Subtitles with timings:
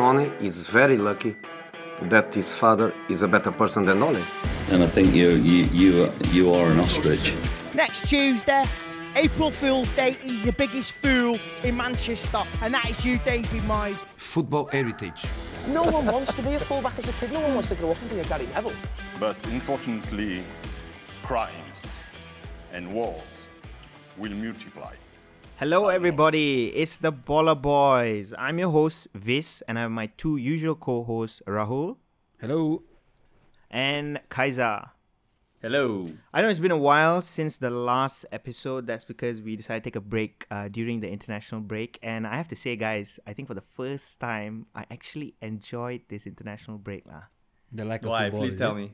[0.00, 1.36] Tony is very lucky
[2.08, 4.24] that his father is a better person than Ole.
[4.70, 7.34] And I think you you you you are an ostrich.
[7.74, 8.64] Next Tuesday,
[9.14, 14.02] April Fool's Day, he's the biggest fool in Manchester, and that is you, David Moyes.
[14.16, 15.22] Football heritage.
[15.68, 17.30] No one wants to be a fullback as a kid.
[17.32, 18.80] No one wants to grow up and be a Gary Neville.
[19.18, 20.42] But unfortunately,
[21.22, 21.80] crimes
[22.72, 23.48] and wars
[24.16, 24.94] will multiply.
[25.60, 26.68] Hello, everybody.
[26.74, 28.32] It's the Baller Boys.
[28.38, 31.96] I'm your host, Vis, and I have my two usual co hosts, Rahul
[32.40, 32.82] Hello.
[33.70, 34.88] and Kaiser.
[35.60, 36.08] Hello.
[36.32, 38.86] I know it's been a while since the last episode.
[38.86, 41.98] That's because we decided to take a break uh, during the international break.
[42.02, 46.00] And I have to say, guys, I think for the first time, I actually enjoyed
[46.08, 47.04] this international break.
[47.04, 47.28] lah.
[47.70, 48.30] The lack of Why?
[48.30, 48.40] football.
[48.40, 48.80] Please tell it?
[48.80, 48.92] me.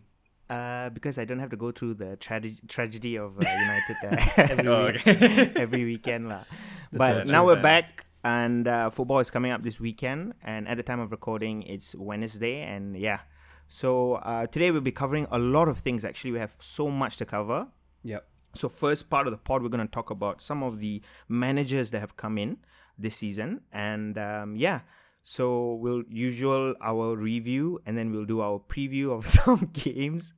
[0.48, 4.32] Uh, because I don't have to go through the trage- tragedy of uh, United uh,
[4.37, 6.28] every, Oh, week, every weekend.
[6.28, 6.45] lah.
[6.92, 10.35] But now we're back, and uh, football is coming up this weekend.
[10.45, 12.62] And at the time of recording, it's Wednesday.
[12.62, 13.20] And yeah,
[13.66, 16.04] so uh, today we'll be covering a lot of things.
[16.04, 17.66] Actually, we have so much to cover.
[18.04, 18.24] Yep.
[18.54, 21.90] So first part of the pod, we're going to talk about some of the managers
[21.90, 22.59] that have come in
[22.96, 24.80] this season, and um, yeah.
[25.29, 30.32] So we'll usual our review, and then we'll do our preview of some games.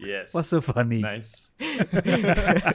[0.00, 0.32] Yes.
[0.32, 1.00] What's so funny?
[1.02, 1.50] nice?
[1.58, 2.74] that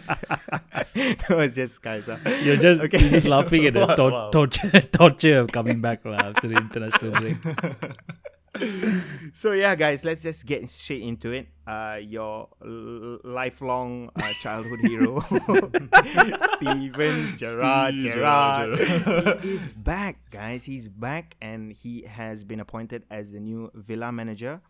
[1.30, 2.20] was just Kaiser.
[2.44, 3.00] You're just Okay.
[3.02, 4.30] you're just laughing at the Wow, tor- wow.
[4.31, 7.38] torture torture of coming back lah, after the international break.
[9.34, 11.48] So yeah, guys, let's just get straight into it.
[11.68, 15.20] Uh, your l- lifelong uh, childhood hero,
[16.56, 17.94] Steven Gerrard.
[17.96, 19.44] Steve Gerrard Gerrard.
[19.44, 20.64] he is back, guys.
[20.64, 24.62] He's back, and he has been appointed as the new Villa manager.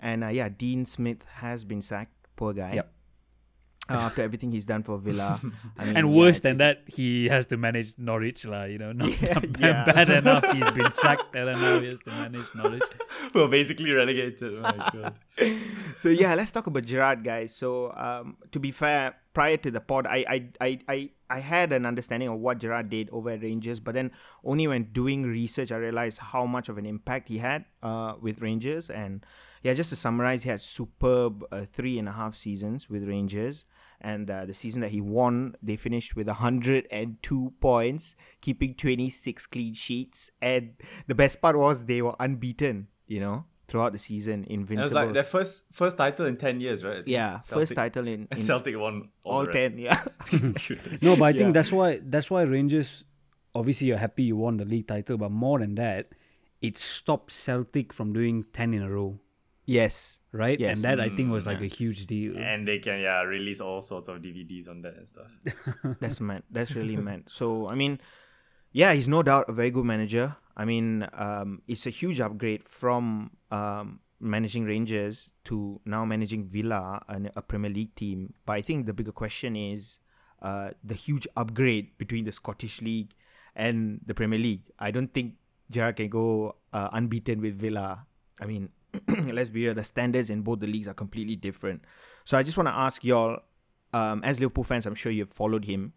[0.00, 2.12] And uh, yeah, Dean Smith has been sacked.
[2.36, 2.72] Poor guy.
[2.74, 2.92] Yep.
[3.90, 5.40] Uh, after everything he's done for Villa,
[5.78, 8.64] I mean, And worse it's- than that, he has to manage Norwich lah.
[8.64, 9.84] You know, not Yeah, bad, yeah.
[9.84, 10.44] bad enough.
[10.52, 12.82] He's been sacked, and now he has to manage Norwich.
[13.34, 14.54] We're basically relegated.
[14.58, 15.14] Oh my god.
[15.98, 17.54] so yeah, let's talk about Gerrard, guys.
[17.56, 21.72] So um, to be fair, prior to the pod, I I, I I I had
[21.72, 24.12] an understanding of what Gerrard did over at Rangers, but then
[24.44, 28.40] only when doing research, I realized how much of an impact he had uh, with
[28.40, 28.88] Rangers.
[28.88, 29.26] And
[29.62, 33.64] yeah, just to summarize, he had superb uh, three and a half seasons with Rangers.
[34.02, 39.74] And uh, the season that he won, they finished with 102 points, keeping 26 clean
[39.74, 40.30] sheets.
[40.40, 40.72] And
[41.06, 44.78] the best part was they were unbeaten, you know, throughout the season, invincible.
[44.80, 47.06] It was like their first first title in ten years, right?
[47.06, 49.78] Yeah, first title in, in Celtic won all, all ten.
[49.78, 50.02] Yeah.
[51.02, 51.52] No, but I think Yeah.
[51.52, 53.04] that's why that's why Rangers.
[53.54, 56.12] Obviously, you're happy you won the league title, but more than that,
[56.62, 59.18] it stopped Celtic from doing ten in a row,
[59.70, 60.58] yes, right?
[60.58, 60.76] Yes.
[60.76, 61.70] And that I think was Mm, like yeah.
[61.70, 62.32] a huge deal.
[62.36, 65.30] and they can yeah release all sorts of DVDs on that and stuff.
[66.02, 66.44] that's meant.
[66.50, 67.30] That's really meant.
[67.30, 68.00] So I mean,
[68.72, 70.36] yeah, he's no doubt a very good manager.
[70.56, 77.00] I mean, um, it's a huge upgrade from um, managing Rangers to now managing Villa,
[77.08, 78.34] and a Premier League team.
[78.44, 80.00] But I think the bigger question is
[80.42, 83.14] uh, the huge upgrade between the Scottish League
[83.56, 84.64] and the Premier League.
[84.78, 85.34] I don't think
[85.70, 88.06] Gerrard can go uh, unbeaten with Villa.
[88.40, 88.68] I mean,
[89.32, 91.82] let's be real, the standards in both the leagues are completely different.
[92.24, 93.40] So I just want to ask y'all,
[93.92, 95.92] um, as Liverpool fans, I'm sure you've followed him,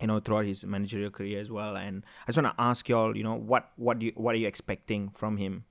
[0.00, 1.76] you know, throughout his managerial career as well.
[1.76, 4.38] And I just want to ask y'all, you know, what what do you, what are
[4.38, 5.64] you expecting from him?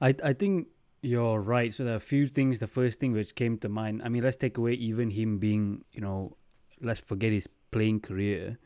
[0.00, 0.68] I I think
[1.02, 1.72] you're right.
[1.72, 2.58] So there are a few things.
[2.58, 4.02] The first thing which came to mind.
[4.04, 6.36] I mean, let's take away even him being, you know,
[6.80, 8.58] let's forget his playing career.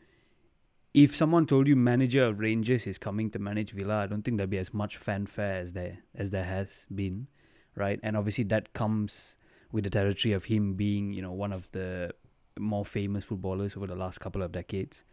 [0.93, 4.37] If someone told you manager of Rangers is coming to manage Villa, I don't think
[4.37, 7.27] there'd be as much fanfare as there as there has been,
[7.75, 7.99] right?
[8.01, 9.37] And obviously that comes
[9.71, 12.11] with the territory of him being, you know, one of the
[12.59, 15.05] more famous footballers over the last couple of decades.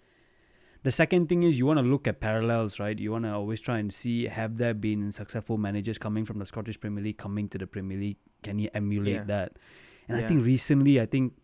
[0.83, 2.99] The second thing is you want to look at parallels, right?
[2.99, 6.47] You want to always try and see have there been successful managers coming from the
[6.47, 8.19] Scottish Premier League coming to the Premier League?
[8.43, 9.25] Can he emulate Yeah.
[9.25, 9.59] that?
[10.09, 11.35] And I think recently, I think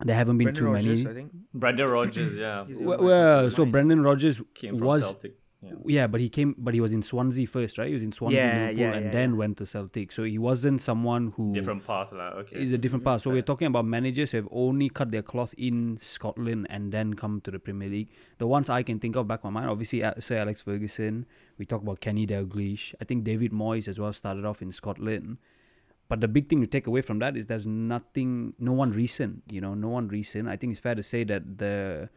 [0.00, 1.06] there haven't been too many.
[1.06, 1.32] I think.
[1.54, 3.72] Brendan Rodgers, yeah, Well, well, so Nice.
[3.72, 5.34] Brendan Rodgers came from was Celtic.
[5.64, 5.74] Yeah.
[5.86, 7.86] yeah, but he came, but he was in Swansea first, right?
[7.86, 10.10] He was in Swansea, Yeah, Liverpool, yeah, and yeah, then went to Celtic.
[10.10, 12.30] So he wasn't someone who Different path, lah.
[12.42, 12.56] Okay.
[12.64, 13.22] is a different path.
[13.22, 17.14] So we're talking about managers who have only cut their cloth in Scotland and then
[17.14, 18.08] come to the Premier League.
[18.38, 21.26] The ones I can think of back my mind, obviously uh, Sir Alex Ferguson.
[21.58, 22.94] We talk about Kenny Dalglish.
[23.00, 25.38] I think David Moyes as well started off in Scotland.
[26.08, 29.42] But the big thing to take away from that is there's nothing, no one recent.
[29.48, 30.48] You know, no one recent.
[30.48, 32.10] I think it's fair to say that the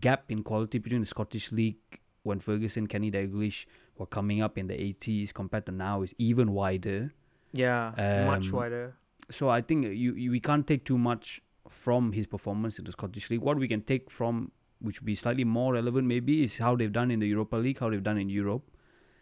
[0.00, 3.64] gap in quality between the Scottish League when Ferguson, Kenny Dalglish
[3.96, 7.12] were coming up in the 80s compared to now is even wider.
[7.52, 7.92] Yeah,
[8.26, 8.96] much Um, wider.
[9.30, 12.92] So I think you, you we can't take too much from his performance in the
[12.92, 13.40] Scottish League.
[13.40, 16.92] What we can take from, which would be slightly more relevant maybe, is how they've
[16.92, 18.70] done in the Europa League, how they've done in Europe.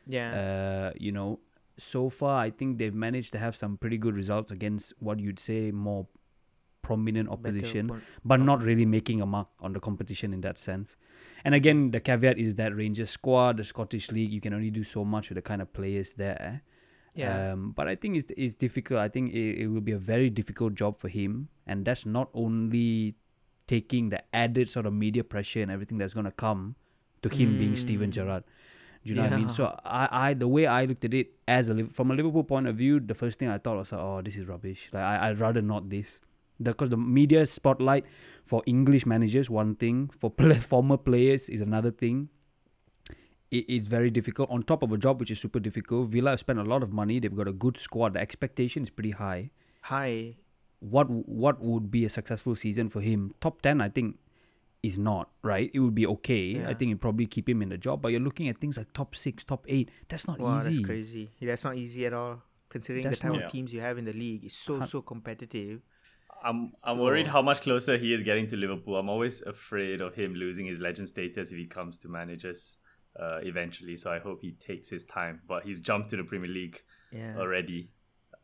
[0.06, 0.30] Yeah.
[0.40, 1.38] Uh, you know,
[1.78, 5.38] so far I think they've managed to have some pretty good results against what you'd
[5.38, 6.06] say more
[6.82, 7.90] prominent opposition,
[8.24, 10.96] but not really making a mark on the competition in that sense.
[11.44, 14.84] And again, the caveat is that Rangers squad, the Scottish League, you can only do
[14.84, 16.62] so much with the kind of players there.
[17.14, 17.52] Yeah.
[17.52, 19.00] Um, but I think it's, it's difficult.
[19.00, 21.48] I think it, it will be a very difficult job for him.
[21.66, 23.16] And that's not only
[23.66, 26.76] taking the added sort of media pressure and everything that's going to come
[27.22, 28.14] to him being Steven Mm.
[28.14, 28.44] Gerrard.
[29.06, 29.48] Do you know what I mean?
[29.48, 32.66] So I, I, the way I looked at it as a from a Liverpool point
[32.66, 34.88] of view, the first thing I thought was, like, oh, this is rubbish.
[34.92, 36.18] Like I, I'd rather not this,
[36.60, 38.04] because the media spotlight
[38.44, 42.30] for English managers one thing, for play, former players is another thing.
[43.52, 44.50] It, it's very difficult.
[44.50, 46.92] On top of a job which is super difficult, Villa have spent a lot of
[46.92, 47.20] money.
[47.20, 48.14] They've got a good squad.
[48.14, 49.50] The expectation is pretty high.
[49.82, 50.34] High.
[50.80, 53.34] What what would be a successful season for him?
[53.40, 54.16] Top ten, I think,
[54.86, 55.70] is not right.
[55.74, 56.64] It would be okay.
[56.64, 58.00] I think you probably keep him in the job.
[58.02, 59.90] But you're looking at things like top six, top eight.
[60.08, 60.70] That's not Wow, easy.
[60.76, 61.30] that's crazy.
[61.38, 62.42] Yeah, that's not easy at all.
[62.68, 65.00] Considering That's the type not- of teams you have in the league, it's so so
[65.02, 65.80] competitive.
[66.44, 67.30] I'm I'm worried Oh.
[67.36, 68.96] how much closer he is getting to Liverpool.
[68.96, 72.76] I'm always afraid of him losing his legend status if he comes to managers
[73.18, 73.96] uh, eventually.
[73.96, 75.40] So I hope he takes his time.
[75.48, 76.82] But he's jumped to the Premier League
[77.12, 77.36] Yeah.
[77.38, 77.80] already.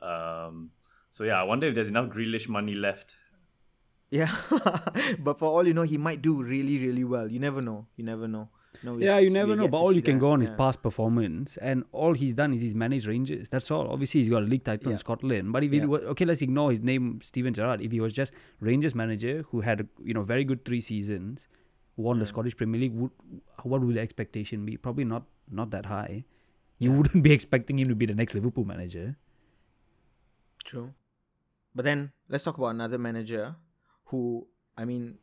[0.01, 0.71] Um,
[1.11, 3.17] so yeah, I wonder if there's enough Grealish money left.
[4.13, 4.31] Yeah.
[5.27, 7.27] but for all you know, he might do really really well.
[7.35, 7.87] You never know.
[7.97, 8.49] You never know.
[8.85, 9.69] No, Yeah, you never know.
[9.69, 12.61] But all you can that, go on is past performance, and all he's done is
[12.67, 13.49] he's managed Rangers.
[13.49, 13.89] That's all.
[13.95, 14.93] Obviously, he's got a league title Yeah.
[14.97, 15.53] in Scotland.
[15.57, 15.85] But if he Yeah.
[15.93, 17.81] wa- okay, let's ignore his name, Steven Gerrard.
[17.81, 21.49] If he was just Rangers manager who had you know very good three seasons,
[21.97, 23.13] won the Scottish Premier League, would
[23.63, 24.77] what would the expectation be?
[24.89, 25.25] Probably not
[25.63, 26.25] not that high.
[26.79, 29.17] You wouldn't be expecting him to be the next Liverpool manager.
[30.65, 30.93] True.
[31.75, 33.55] But then let's talk about another manager
[34.13, 35.19] who, I mean,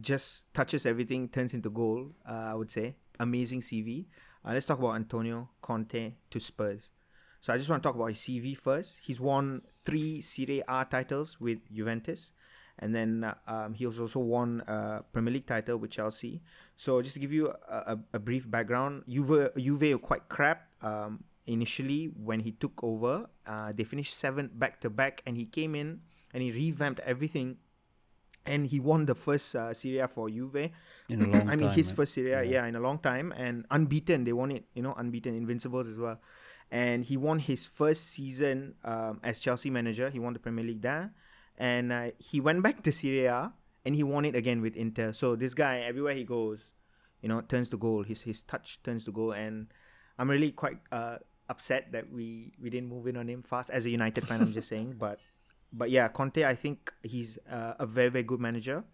[0.00, 2.12] just touches everything, turns into goal.
[2.28, 4.04] Uh, I would say amazing CV.
[4.44, 6.90] Uh, let's talk about Antonio Conte to Spurs.
[7.40, 9.00] So I just want to talk about his CV first.
[9.02, 12.32] He's won three Serie A titles with Juventus,
[12.78, 16.42] and then uh, um, he has also won a Premier League title with Chelsea.
[16.76, 20.68] So just to give you a, a, a brief background, Juve, Juve were quite crap
[20.82, 23.26] um, initially when he took over.
[23.46, 26.00] Uh, they finished seventh back to back, and he came in
[26.34, 27.56] and he revamped everything,
[28.46, 30.70] and he won the first uh, Serie for Juve.
[31.08, 31.96] In a long I mean, time, his right?
[31.96, 32.50] first Serie A, Yeah.
[32.62, 32.66] yeah.
[32.66, 34.24] in a long time, and unbeaten.
[34.24, 36.20] They won it, you know, unbeaten, invincibles as well.
[36.70, 40.10] And he won his first season um, as Chelsea manager.
[40.10, 41.12] He won the Premier League there,
[41.58, 43.52] and uh, he went back to Serie A,
[43.84, 45.12] and he won it again with Inter.
[45.12, 46.70] So this guy, everywhere he goes,
[47.22, 48.02] you know, turns to goal.
[48.02, 49.68] His his touch turns to goal, and
[50.18, 51.18] I'm really quite uh,
[51.48, 53.70] upset that we we didn't move in on him fast.
[53.70, 55.20] As a United fan, I'm just saying, but
[55.80, 58.84] but yeah, Conte, I think he's uh, a very very good manager.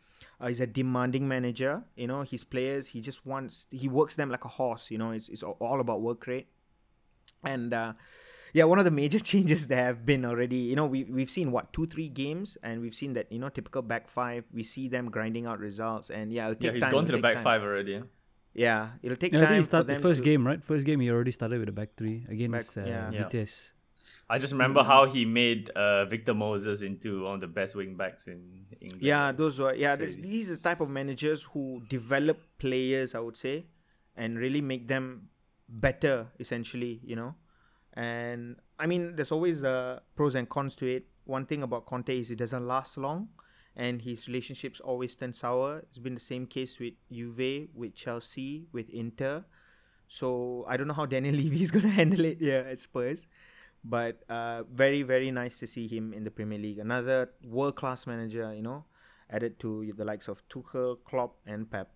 [0.40, 1.82] Uh, he's a demanding manager.
[1.96, 4.90] You know, his players, he just wants he works them like a horse.
[4.90, 6.48] You know, it's it's all about work rate.
[7.44, 7.92] And uh,
[8.52, 10.56] yeah, one of the major changes there have been already.
[10.56, 13.48] You know, we we've seen what two three games, and we've seen that you know
[13.48, 14.44] typical back five.
[14.52, 16.92] We see them grinding out results, and yeah, it'll take Yeah, he's time.
[16.92, 17.44] gone to the back time.
[17.44, 17.92] five already.
[17.92, 18.02] Yeah?
[18.52, 20.64] Yeah, it'll take Yeah, I think time he for started his first to- game, right?
[20.64, 23.10] First game, he already started with a back three against Back- uh, yeah.
[23.12, 23.22] Yeah.
[23.22, 23.72] Vitesse.
[24.28, 27.96] I just remember how he made uh, Victor Moses into one of the best wing
[27.96, 29.02] backs in England.
[29.02, 29.96] Yeah, those were yeah.
[29.96, 33.66] This, these are the type of managers who develop players, I would say,
[34.16, 35.30] and really make them
[35.68, 36.28] better.
[36.38, 37.34] Essentially, you know,
[37.94, 41.06] and I mean, there's always uh, pros and cons to it.
[41.24, 43.28] One thing about Conte is it doesn't last long,
[43.76, 45.78] and his relationships always turn sour.
[45.78, 49.44] It's been the same case with Juve, with Chelsea, with Inter.
[50.08, 53.26] So I don't know how Daniel Levy is going to handle it here at Spurs.
[53.82, 56.78] But uh, very, very nice to see him in the Premier League.
[56.78, 58.84] Another world class manager, you know,
[59.30, 61.90] added to the likes of Tuchel, Klopp, and Pep.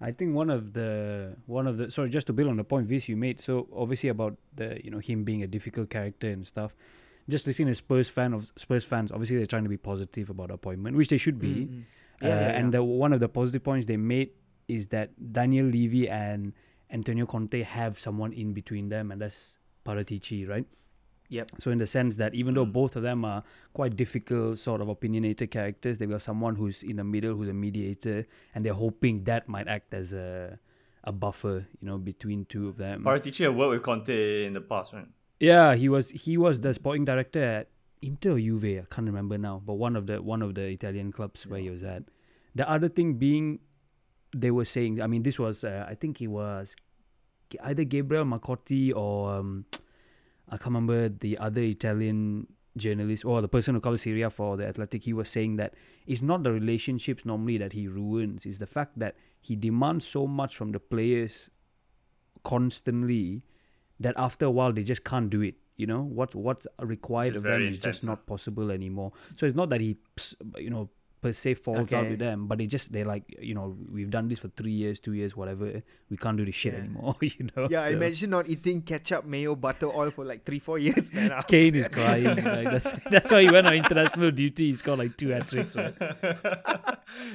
[0.00, 2.86] I think one of the one of the sorry just to build on the point
[2.86, 3.40] Vis you made.
[3.40, 6.76] So obviously about the you know him being a difficult character and stuff.
[7.28, 10.48] Just listening to Spurs fan of Spurs fans, obviously they're trying to be positive about
[10.48, 11.66] the appointment, which they should be.
[11.66, 11.80] Mm-hmm.
[12.22, 12.78] Uh, Yeah, yeah, and yeah.
[12.78, 14.30] the, one of the positive points they made
[14.68, 16.52] is that Daniel Levy and
[16.90, 20.66] Antonio Conte have someone in between them, and that's Paratici, right?
[21.34, 21.50] Yep.
[21.58, 24.88] So in the sense that even though both of them are quite difficult, sort of
[24.88, 28.24] opinionated characters, they've got someone who's in the middle, who's a mediator,
[28.54, 30.58] and they're hoping that might act as a
[31.06, 33.02] a buffer, you know, between two of them.
[33.04, 35.08] Paratici had worked with Conte in the past, right?
[35.40, 37.68] Yeah, he was he was the sporting director at
[38.00, 41.10] Inter or Juve, I can't remember now, but one of the one of the Italian
[41.10, 42.04] clubs where he was at.
[42.54, 43.58] The other thing being,
[44.32, 46.76] they were saying, I mean, this was uh, I think it was
[47.62, 49.66] either Gabriel Marcotti or um,
[50.48, 52.46] I can't remember the other Italian
[52.76, 55.04] journalist or the person who covers Serie A for the Athletic.
[55.04, 55.74] He was saying that
[56.06, 60.26] it's not the relationships normally that he ruins; it's the fact that he demands so
[60.26, 61.50] much from the players
[62.42, 63.42] constantly
[64.00, 65.54] that after a while they just can't do it.
[65.76, 69.12] You know what what's required Just of them is intense, just not possible anymore.
[69.36, 69.96] So it's not that he,
[70.56, 70.88] you know,
[71.24, 74.28] per se falls out with them, but they just they're like, you know, we've done
[74.28, 75.80] this for three years, two years, whatever.
[76.10, 76.80] We can't do this shit Yeah.
[76.80, 77.14] anymore.
[77.22, 77.66] You know.
[77.70, 77.92] Yeah, so.
[77.92, 81.32] imagine not eating ketchup, mayo, butter, oil for like three, four years, man.
[81.48, 82.26] Kane is crying.
[82.44, 84.66] like, that's, that's why he went on international duty.
[84.66, 85.74] He's got like two hat tricks.
[85.74, 85.94] Right?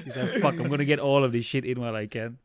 [0.06, 2.38] He's like, fuck, I'm gonna get all of this shit in while I can.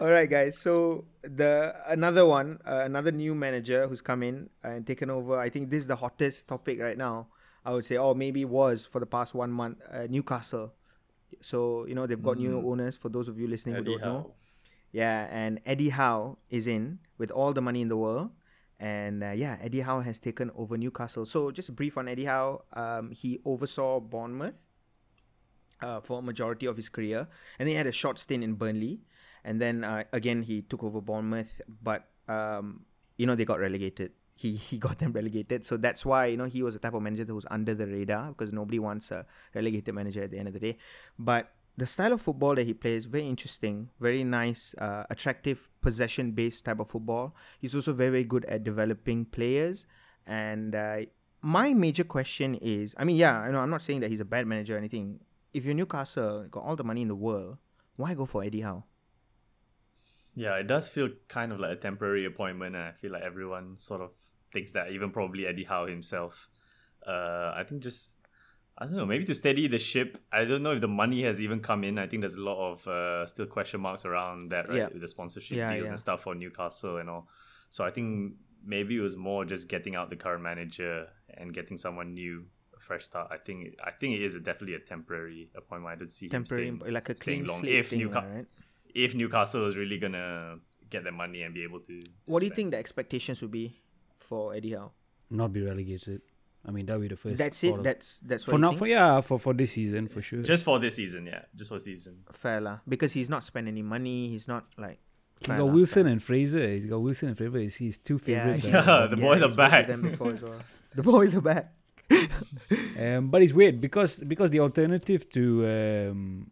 [0.00, 0.58] All right, guys.
[0.58, 5.38] So the another one, uh, another new manager who's come in and taken over.
[5.40, 7.28] I think this is the hottest topic right now.
[7.64, 9.78] I would say, or maybe was for the past one month.
[9.90, 10.72] Uh, Newcastle.
[11.40, 12.96] So you know they've got new owners.
[12.96, 14.34] For those of you listening Eddie who don't know,
[14.92, 18.30] yeah, and Eddie Howe is in with all the money in the world.
[18.80, 21.26] And uh, yeah, Eddie Howe has taken over Newcastle.
[21.26, 22.62] So just a brief on Eddie Howe.
[22.72, 24.54] Um, he oversaw Bournemouth
[25.82, 29.00] uh, for a majority of his career, and he had a short stint in Burnley,
[29.44, 32.86] and then uh, again he took over Bournemouth, but um,
[33.16, 34.12] you know they got relegated.
[34.40, 37.02] He he got them relegated, so that's why you know he was the type of
[37.02, 40.48] manager that was under the radar because nobody wants a relegated manager at the end
[40.48, 40.78] of the day.
[41.18, 46.64] But the style of football that he plays very interesting, very nice, uh, attractive possession-based
[46.64, 47.34] type of football.
[47.60, 49.84] He's also very very good at developing players,
[50.26, 51.00] and uh,
[51.42, 54.30] my major question is, I mean, yeah, I know I'm not saying that he's a
[54.36, 55.20] bad manager or anything.
[55.52, 57.58] If you're Newcastle, got all the money in the world,
[57.96, 58.84] why go for Eddie Howe?
[60.34, 63.76] Yeah, it does feel kind of like a temporary appointment, and I feel like everyone
[63.76, 64.10] sort of
[64.52, 66.48] thinks that, even probably Eddie Howe himself.
[67.06, 68.14] Uh, I think just
[68.78, 70.18] I don't know, maybe to steady the ship.
[70.32, 71.98] I don't know if the money has even come in.
[71.98, 74.78] I think there's a lot of uh, still question marks around that, right?
[74.78, 74.88] Yeah.
[74.92, 75.90] With the sponsorship Yeah, deals yeah.
[75.90, 77.28] and stuff for Newcastle and all.
[77.70, 81.76] So I think maybe it was more just getting out the current manager and getting
[81.78, 82.44] someone new,
[82.76, 83.28] a fresh start.
[83.30, 85.94] I think I think it is a, definitely a temporary appointment.
[85.94, 87.60] I don't see Temporary, staying- like a staying clean long.
[87.60, 88.46] slate If thing, Newca- right?
[88.94, 92.00] if Newcastle is really gonna get their money and be able to.
[92.00, 93.76] to What do you think the expectations would be
[94.30, 94.92] for Eddie Howe?
[95.28, 96.22] Not be relegated.
[96.66, 97.36] I mean, that would be the first.
[97.38, 97.74] That's it.
[97.74, 98.72] of- That's that's what for you now.
[98.74, 100.42] For yeah, for for this season for sure.
[100.42, 101.42] Just for this season, yeah.
[101.56, 102.24] Just for this season.
[102.32, 104.28] fair lah, because he's not spent any money.
[104.28, 104.98] He's not like.
[105.40, 106.12] He's fair got Wilson fair.
[106.12, 106.64] and Fraser.
[106.68, 107.58] He's got Wilson and Fraser.
[107.60, 108.64] He's his two favorites.
[108.64, 109.86] yeah, uh, the boys are he's back.
[109.88, 110.60] them before as well.
[110.94, 111.72] The boys are back.
[113.00, 116.50] Um, but it's weird because because the alternative to um,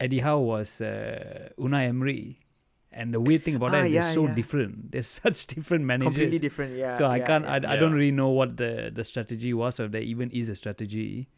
[0.00, 2.40] Eddie Howe was uh, Unai Emery,
[2.92, 4.34] and the weird thing about Ah, that is yeah, they're so yeah.
[4.34, 4.90] different.
[4.92, 6.14] They're such different managers.
[6.14, 6.76] Completely different.
[6.76, 6.90] Yeah.
[6.90, 7.44] so I yeah, can't.
[7.44, 7.52] yeah.
[7.52, 10.48] I, I don't really know what the the strategy was, or if there even is
[10.48, 11.28] a strategy.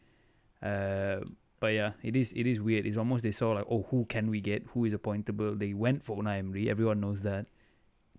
[0.61, 1.19] Uh,
[1.59, 2.85] but yeah, it is it is weird.
[2.85, 4.63] It's almost they saw like, oh, who can we get?
[4.73, 5.57] Who is appointable?
[5.57, 6.69] They went for Unai Emery.
[6.69, 7.45] Everyone knows that.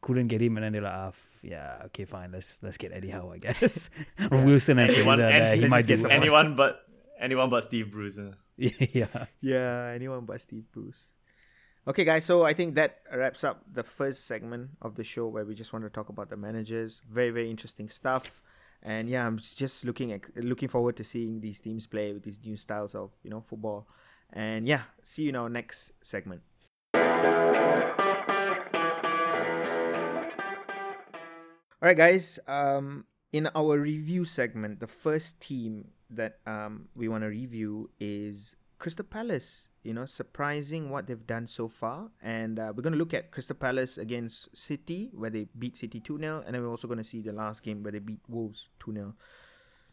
[0.02, 2.30] Couldn't get him, and then they're like, ah, f- yeah, okay, fine.
[2.30, 3.90] Let's let's get Eddie Howe, I guess.
[4.30, 6.82] Wilson and Anyone, Fraser, uh, he might do get anyone but
[7.18, 8.18] anyone but Steve Bruce.
[8.56, 9.26] yeah.
[9.40, 11.02] Yeah, anyone but Steve Bruce.
[11.88, 15.44] Okay, guys, so I think that wraps up the first segment of the show where
[15.44, 17.00] we just want to talk about the managers.
[17.08, 18.42] Very, very interesting stuff.
[18.82, 22.40] And yeah, I'm just looking at looking forward to seeing these teams play with these
[22.44, 23.86] new styles of you know football.
[24.32, 26.42] And yeah, see you in our next segment.
[26.92, 27.02] All
[31.82, 32.40] right, guys.
[32.48, 38.56] Um, in our review segment, the first team that um we want to review is
[38.78, 39.68] Crystal Palace.
[39.86, 43.30] You know, surprising what they've done so far, and uh, we're going to look at
[43.30, 46.98] Crystal Palace against City, where they beat City two 0 and then we're also going
[46.98, 49.14] to see the last game where they beat Wolves two 0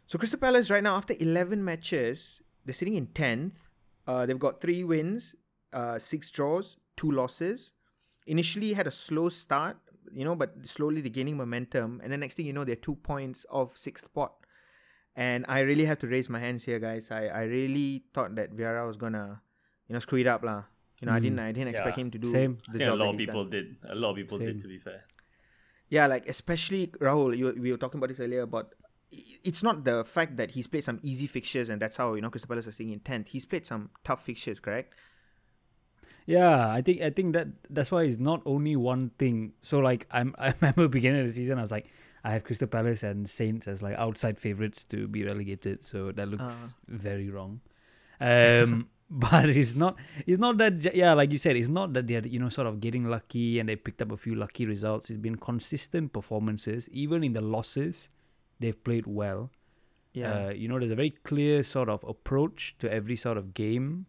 [0.08, 3.70] So Crystal Palace right now, after eleven matches, they're sitting in tenth.
[4.08, 5.36] Uh, they've got three wins,
[5.72, 7.72] uh, six draws, two losses.
[8.26, 9.78] Initially had a slow start,
[10.12, 12.02] you know, but slowly they're gaining momentum.
[12.04, 14.34] And then next thing you know, they're two points off sixth spot.
[15.16, 17.12] And I really have to raise my hands here, guys.
[17.12, 19.42] I, I really thought that Vieira was gonna,
[19.94, 20.64] you know, screw it up, lah.
[21.02, 22.02] You know, I didn't I didn't expect Yeah.
[22.04, 22.58] him to do Same.
[22.72, 23.00] the Yeah, a job.
[23.00, 23.52] lot of people done.
[23.52, 23.76] did.
[23.94, 24.48] A lot of people Same.
[24.48, 25.04] did, to be fair.
[25.90, 28.74] Yeah, like especially Rahul, you, we were talking about this earlier about
[29.44, 32.32] it's not the fact that he's played some easy fixtures and that's how you know
[32.32, 33.28] Crystal Palace are staying in tenth.
[33.36, 34.96] He's played some tough fixtures, correct?
[36.26, 39.54] Yeah, I think I think that that's why it's not only one thing.
[39.62, 41.88] So like I'm I remember beginning of the season I was like
[42.24, 45.84] I have Crystal Palace and Saints as like outside favorites to be relegated.
[45.84, 47.60] So that looks very wrong.
[48.22, 52.26] Um but it's not it's not that yeah like you said it's not that they're
[52.26, 55.12] you know sort of getting lucky and they picked up a few lucky results.
[55.12, 58.10] It's been consistent performances even in the losses
[58.60, 59.52] they've played well.
[60.14, 60.48] Yeah.
[60.48, 64.08] Uh, you know, there's a very clear sort of approach to every sort of game.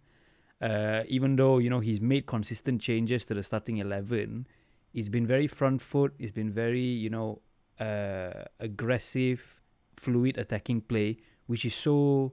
[0.61, 4.47] Uh, even though you know he's made consistent changes to the starting eleven,
[4.93, 6.15] he's been very front foot.
[6.19, 7.43] He's been very you know
[7.79, 9.61] uh, aggressive,
[9.97, 12.33] fluid attacking play, which is so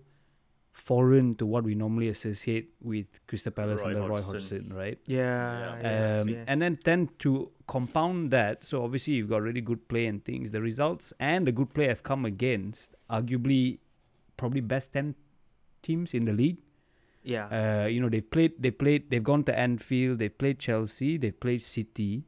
[0.71, 4.33] foreign to what we normally associate with Crystal Palace Roy under Roy Hodgson.
[4.61, 4.97] Hodgson, right?
[5.05, 5.75] Yeah.
[5.81, 6.45] yes, Um, yes.
[6.47, 8.63] And then tend to compound that.
[8.63, 10.51] So obviously you've got really good play and things.
[10.51, 13.79] The results and the good play have come against arguably
[14.37, 15.15] probably best ten
[15.83, 16.57] teams in the league.
[17.23, 17.83] yeah.
[17.83, 21.39] Uh, you know they've played, they played, they've gone to Anfield, they've played Chelsea, they've
[21.39, 22.23] played City.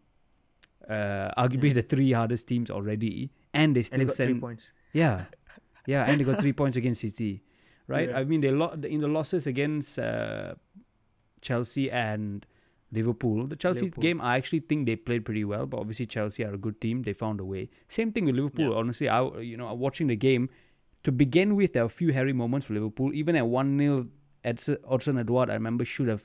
[0.88, 4.42] Uh, arguably the three hardest teams already, and they and still they got three send
[4.42, 4.74] points.
[4.92, 5.26] yeah,
[5.88, 7.42] yeah, and they got three points against City,
[7.88, 8.10] right?
[8.10, 8.18] Yeah.
[8.18, 10.56] I mean, they lo- in the losses against uh,
[11.42, 12.46] Chelsea and
[12.92, 13.48] Liverpool.
[13.48, 14.02] The Chelsea Liverpool.
[14.02, 17.04] game, I actually think they played pretty well, but obviously Chelsea are a good team.
[17.04, 17.70] They found a way.
[17.88, 18.76] Same thing with Liverpool.
[18.76, 20.50] Honestly, I you know watching the game
[21.04, 23.14] to begin with, there were a few hairy moments for Liverpool.
[23.14, 24.08] Even at one 0
[24.46, 26.24] Odson Edouard, I remember should have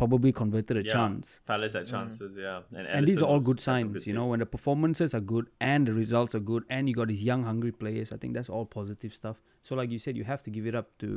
[0.00, 0.92] probably converted a Yeah.
[0.96, 1.90] chance Palace had mm.
[1.94, 2.62] chances, yeah.
[2.96, 5.46] and these are all good had some signs you know when the performances are good
[5.60, 8.48] and the results are good and you got these young hungry players i think that's
[8.48, 11.08] all positive stuff so like you said you have to give it up to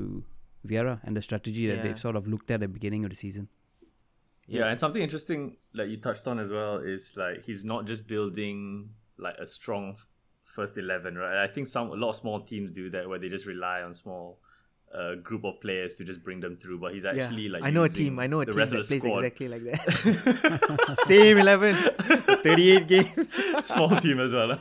[0.68, 1.84] Vieira and the strategy that Yeah.
[1.84, 3.48] they've sort of looked at at the beginning of the season
[4.48, 5.42] Yeah, and something interesting
[5.80, 9.86] that you touched on as well is like he's not just building like a strong
[10.56, 11.38] first eleven, right?
[11.44, 13.94] I think some a lot of small teams do that where they just rely on
[13.94, 14.26] small
[14.94, 16.80] uh, group of players to just bring them through.
[16.80, 17.12] But he's Yeah.
[17.24, 18.20] actually like I know a team.
[18.20, 19.24] I know a the team rest that of the plays squad.
[19.26, 20.98] exactly like that.
[21.06, 21.76] Same eleven.
[22.44, 23.40] Thirty-eight games.
[23.66, 24.58] small team as well.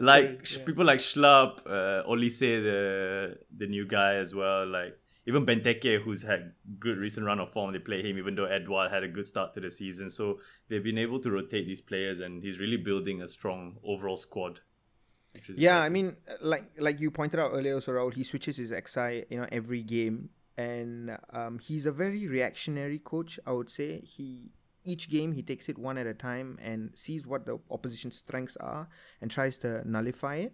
[0.00, 4.66] like sh- people like Schlupp, uh, Olise, the the new guy as well.
[4.66, 8.18] Like even Benteke, who's had good recent run of form, they play him.
[8.18, 11.30] Even though Edouard had a good start to the season, so they've been able to
[11.30, 14.60] rotate these players, and he's really building a strong overall squad.
[15.56, 18.70] Yeah, I mean, uh, like like you pointed out earlier, also Rahul, he switches his
[18.70, 23.38] XI, you know, every game, and um, he's a very reactionary coach.
[23.46, 24.50] I would say he
[24.84, 28.56] each game he takes it one at a time and sees what the opposition's strengths
[28.58, 28.86] are
[29.22, 30.52] and tries to nullify it.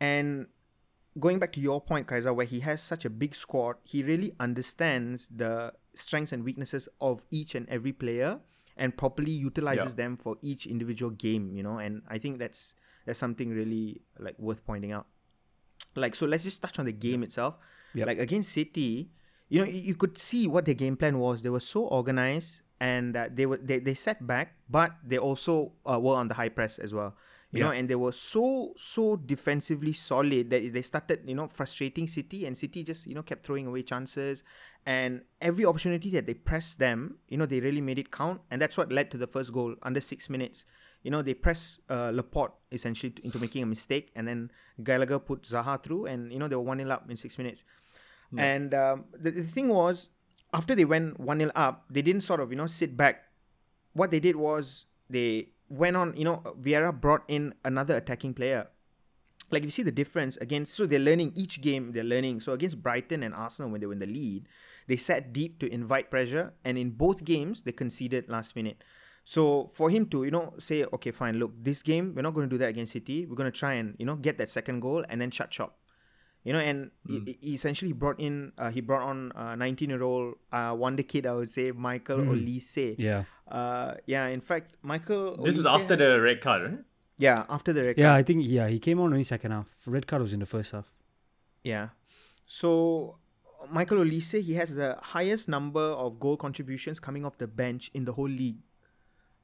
[0.00, 0.48] And
[1.20, 4.32] going back to your point, Kaiser, where he has such a big squad, he really
[4.40, 8.40] understands the strengths and weaknesses of each and every player
[8.76, 10.04] and properly utilizes Yeah.
[10.04, 12.74] them for each individual game, you know, and I think that's
[13.06, 15.06] that's something really like worth pointing out.
[15.94, 17.56] Like so let's just touch on the game itself.
[17.94, 18.06] Yep.
[18.06, 19.10] Like against City,
[19.48, 21.42] you know, you, could see what their game plan was.
[21.42, 25.72] They were so organized and uh, they were they, they sat back, but they also
[25.84, 27.14] uh, were on the high press as well.
[27.54, 32.08] You know, and they were so so defensively solid that they started, you know, frustrating
[32.08, 34.42] City, and City just you know kept throwing away chances,
[34.86, 38.60] and every opportunity that they pressed them, you know, they really made it count, and
[38.60, 40.64] that's what led to the first goal under six minutes.
[41.02, 44.50] You know, they press uh, Laporte essentially into making a mistake, and then
[44.82, 47.64] Gallagher put Zaha through, and you know they were one 0 up in six minutes.
[48.36, 50.08] And um, the, the thing was,
[50.52, 53.24] after they went 1 0 up, they didn't sort of, you know, sit back.
[53.92, 58.68] What they did was they went on, you know, Vieira brought in another attacking player.
[59.50, 62.40] Like, if you see the difference against, so they're learning each game, they're learning.
[62.40, 64.48] So against Brighton and Arsenal, when they were in the lead,
[64.86, 66.54] they sat deep to invite pressure.
[66.64, 68.82] And in both games, they conceded last minute.
[69.24, 72.48] So for him to, you know, say, okay, fine, look, this game, we're not going
[72.48, 73.24] to do that against City.
[73.26, 75.78] We're going to try and, you know, get that second goal and then shut shop.
[76.44, 80.34] You know and he, he essentially brought in uh, he brought on 19 year old
[80.50, 82.96] uh, wonder kid i would say michael olise.
[82.98, 83.22] Yeah.
[83.46, 86.78] Uh, yeah in fact michael this was Olise after had- the red card, right?
[87.16, 88.14] yeah after the red yeah card.
[88.14, 89.66] Yeah, I think yeah he came on only second half.
[89.86, 90.90] Red card was in the first half.
[91.62, 91.90] Yeah.
[92.44, 93.18] So
[93.70, 98.04] michael olise he has the highest number of goal contributions coming off the bench in
[98.04, 98.58] the whole league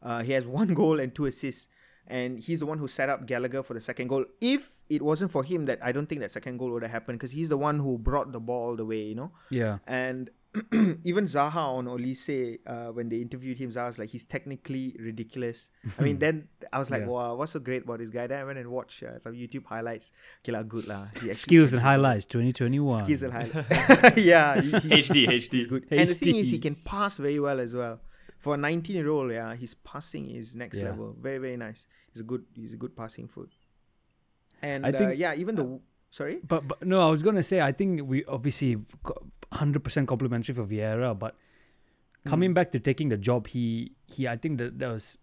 [0.03, 1.69] uh, he has one goal and two assists
[2.07, 4.25] and he's the one who set up Gallagher for the second goal.
[4.41, 7.19] If it wasn't for him, that I don't think that second goal would have happened
[7.19, 9.31] because he's the one who brought the ball all the way, you know.
[9.51, 10.31] yeah And
[11.05, 15.69] even Zaha on Olise, uh, when they interviewed him, Zaha's like, he's technically ridiculous.
[15.99, 17.09] I mean, then I was like, Yeah.
[17.09, 18.27] wow, what's so great about this guy?
[18.27, 20.11] Then I went and watched uh, some YouTube highlights.
[20.43, 21.09] Okay, lah, good lah.
[21.33, 24.17] Skills and highlights 2021 Skills and highlights.
[24.33, 25.53] yeah, he- he's, HD, HD.
[25.53, 25.85] he's good.
[25.91, 28.01] And the thing is, he can pass very well as well.
[28.39, 30.91] For a 19 year old, yeah, his passing is next Yeah.
[30.91, 31.17] level.
[31.21, 31.87] Very, very nice.
[32.13, 33.53] He's a good, he's a good passing foot.
[34.63, 36.39] And I uh, think- yeah, even the sorry.
[36.47, 38.77] But, but no, I was gonna say I think we obviously
[39.53, 41.37] hundred percent complimentary for Vieira, but
[42.27, 45.17] coming back to taking the job, he he I think that that was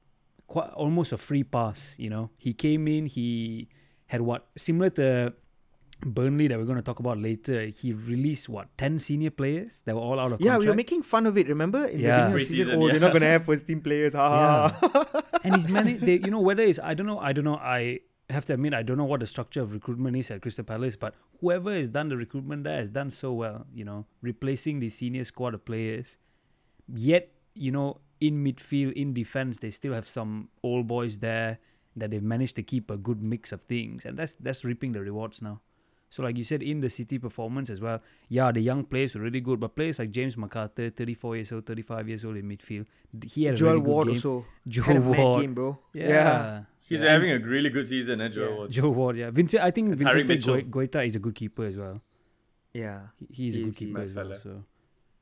[0.47, 1.95] quite almost a free pass.
[1.97, 3.67] You know, he came in, he
[4.07, 5.33] had what similar to
[6.01, 7.65] Burnley that we're going to talk about later.
[7.67, 10.59] He released what ten senior players that were all out of Yeah, contract.
[10.61, 11.47] we were making fun of it.
[11.47, 12.29] Remember in Yeah.
[12.29, 12.77] the beginning of season?
[12.79, 14.13] Preseason, Oh, they're not gonna have first team players.
[14.13, 15.21] Ha ha, ha.
[15.43, 16.01] and he's managed.
[16.05, 17.19] They, you know, whether it's I don't know.
[17.19, 17.55] I don't know.
[17.57, 20.63] I have to admit I don't know what the structure of recruitment is at Crystal
[20.65, 23.65] Palace, but whoever has done the recruitment there has done so well.
[23.73, 26.17] You know, replacing the senior squad of players.
[26.93, 31.59] Yet, you know, in midfield, in defense, they still have some old boys there
[31.95, 34.99] that they've managed to keep a good mix of things, and that's that's reaping the
[35.01, 35.61] rewards now.
[36.15, 37.99] So, like you said, in the City performance as well,
[38.29, 41.65] yeah, the young players were really good, but players like James McArthur, 34 years old,
[41.65, 42.85] 35 years old in midfield,
[43.33, 44.15] he had a Joel really good Ward game.
[44.15, 45.41] also Joel had a mad Ward.
[45.41, 45.77] game, bro.
[45.93, 46.63] Yeah.
[46.87, 48.47] He's Yeah, having a really good season, eh, Joe.
[48.49, 48.55] Yeah.
[48.55, 48.71] Ward.
[48.71, 49.29] Joe Ward, yeah.
[49.31, 50.55] Vincent, I think And Tyrick Vincent Mitchell.
[50.71, 51.99] Goi- Guaita is a good keeper as well.
[52.73, 53.07] yeah.
[53.29, 54.35] He, he's a good keeper as well.
[54.41, 54.63] So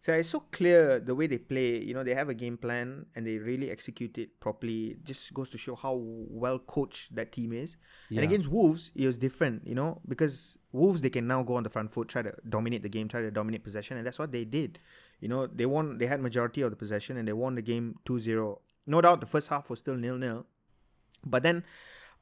[0.06, 1.82] So it's so clear the way they play.
[1.82, 4.80] You know, they have a game plan and they really execute it properly.
[4.94, 5.96] It just goes to show how
[6.44, 7.78] well coached that team is.
[8.10, 8.20] yeah.
[8.22, 11.64] And against Wolves, it was different, you know, because Wolves they can now go on
[11.64, 14.32] the front foot, try to dominate the game, try to dominate possession, and that's what
[14.32, 14.80] they did.
[15.22, 18.00] You know, they won they had majority of the possession and they won the game
[18.06, 18.60] 2-0.
[18.88, 20.46] No doubt the first half was still nil-nil.
[21.26, 21.64] But then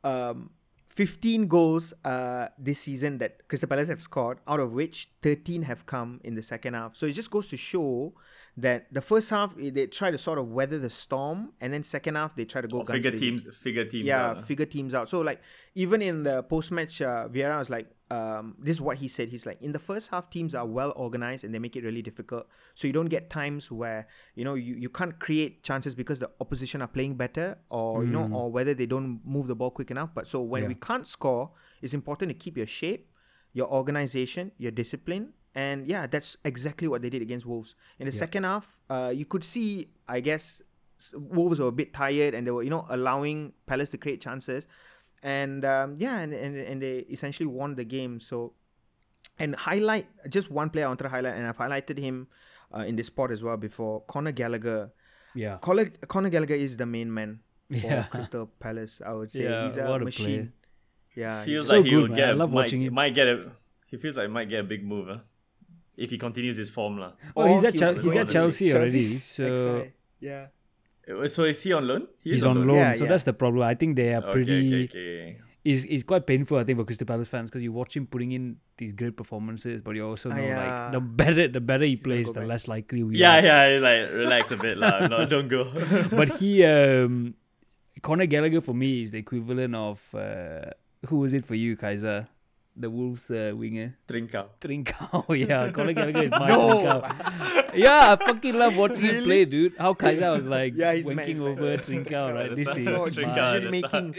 [0.03, 0.51] um
[0.89, 5.85] 15 goals uh this season that Crystal Palace have scored, out of which 13 have
[5.85, 6.97] come in the second half.
[6.97, 8.13] So it just goes to show
[8.57, 11.83] that the first half eh, they try to sort of weather the storm, and then
[11.83, 14.05] second half they try to go guns figure teams, figure teams.
[14.05, 15.09] yeah, out, figure teams out.
[15.09, 15.41] So like
[15.75, 19.29] even in the post match, uh, Vieira was like, um, this is what he said.
[19.29, 22.01] He's like, in the first half, teams are well organized and they make it really
[22.01, 22.45] difficult.
[22.75, 26.29] So you don't get times where you know you, you can't create chances because the
[26.41, 29.91] opposition are playing better, or you know, or whether they don't move the ball quick
[29.91, 30.09] enough.
[30.13, 30.67] But so when Yeah.
[30.67, 33.09] we can't score, it's important to keep your shape,
[33.53, 35.33] your organization, your discipline.
[35.53, 37.75] And yeah, that's exactly what they did against Wolves.
[37.99, 40.61] In the second half, uh, you could see, I guess,
[41.13, 44.67] Wolves were a bit tired and they were, you know, allowing Palace to create chances.
[45.23, 48.19] And um, yeah, and, and, and they essentially won the game.
[48.19, 48.53] So,
[49.39, 52.27] and highlight just one player I wanted to highlight, and I've highlighted him
[52.75, 54.91] uh, in this spot as well before Conor Gallagher.
[55.35, 55.57] yeah.
[55.61, 58.03] Conor, Conor Gallagher is the main man for Yeah.
[58.11, 59.43] Crystal Palace, I would say.
[59.43, 60.25] Yeah, He's a what a machine.
[60.25, 61.27] player.
[61.27, 62.17] Yeah, feels he's- so like he good, will man.
[62.17, 62.27] get.
[62.29, 62.93] I a- love might, watching him.
[62.93, 63.51] Might get a.
[63.87, 65.07] He feels like he might get a big move.
[65.09, 65.17] Huh?
[65.97, 67.11] If he continues his form, lah.
[67.35, 69.01] Oh, he's at, he Chel- was he's at to Chelsea already.
[69.03, 69.93] So ex-side.
[70.19, 70.45] yeah.
[71.09, 72.07] Uh, So is he on loan?
[72.23, 72.77] He he's is on loan.
[72.77, 73.09] Yeah, so yeah.
[73.09, 73.63] that's the problem.
[73.67, 74.83] I think they are Okay, pretty.
[74.83, 75.37] okay, okay.
[75.63, 78.31] Is is quite painful, I think, for Crystal Palace fans because you watch him putting
[78.31, 80.57] in these great performances, but you also know yeah.
[80.57, 82.49] like the better the better he plays, the back.
[82.49, 83.45] less likely we Yeah, are.
[83.45, 83.77] yeah.
[83.79, 85.05] Like relax a bit, lah.
[85.05, 85.69] No, don't go.
[86.09, 87.35] But he, um,
[88.01, 90.71] Conor Gallagher for me is the equivalent of uh,
[91.09, 92.25] who was it for you, Kaiser?
[92.75, 93.97] The Wolves uh, winger.
[94.07, 94.45] Trincao.
[94.61, 95.69] Trincao, yeah.
[95.71, 97.75] Conor Gallagher is my Trincao.
[97.75, 99.73] Yeah, I fucking love watching him play, dude.
[99.77, 101.47] How Kaiser was like Yeah, he's mad, wanking he's mad.
[101.59, 102.55] over Trincao, right?
[102.55, 104.11] This is Oh, Trincao my, the decision making.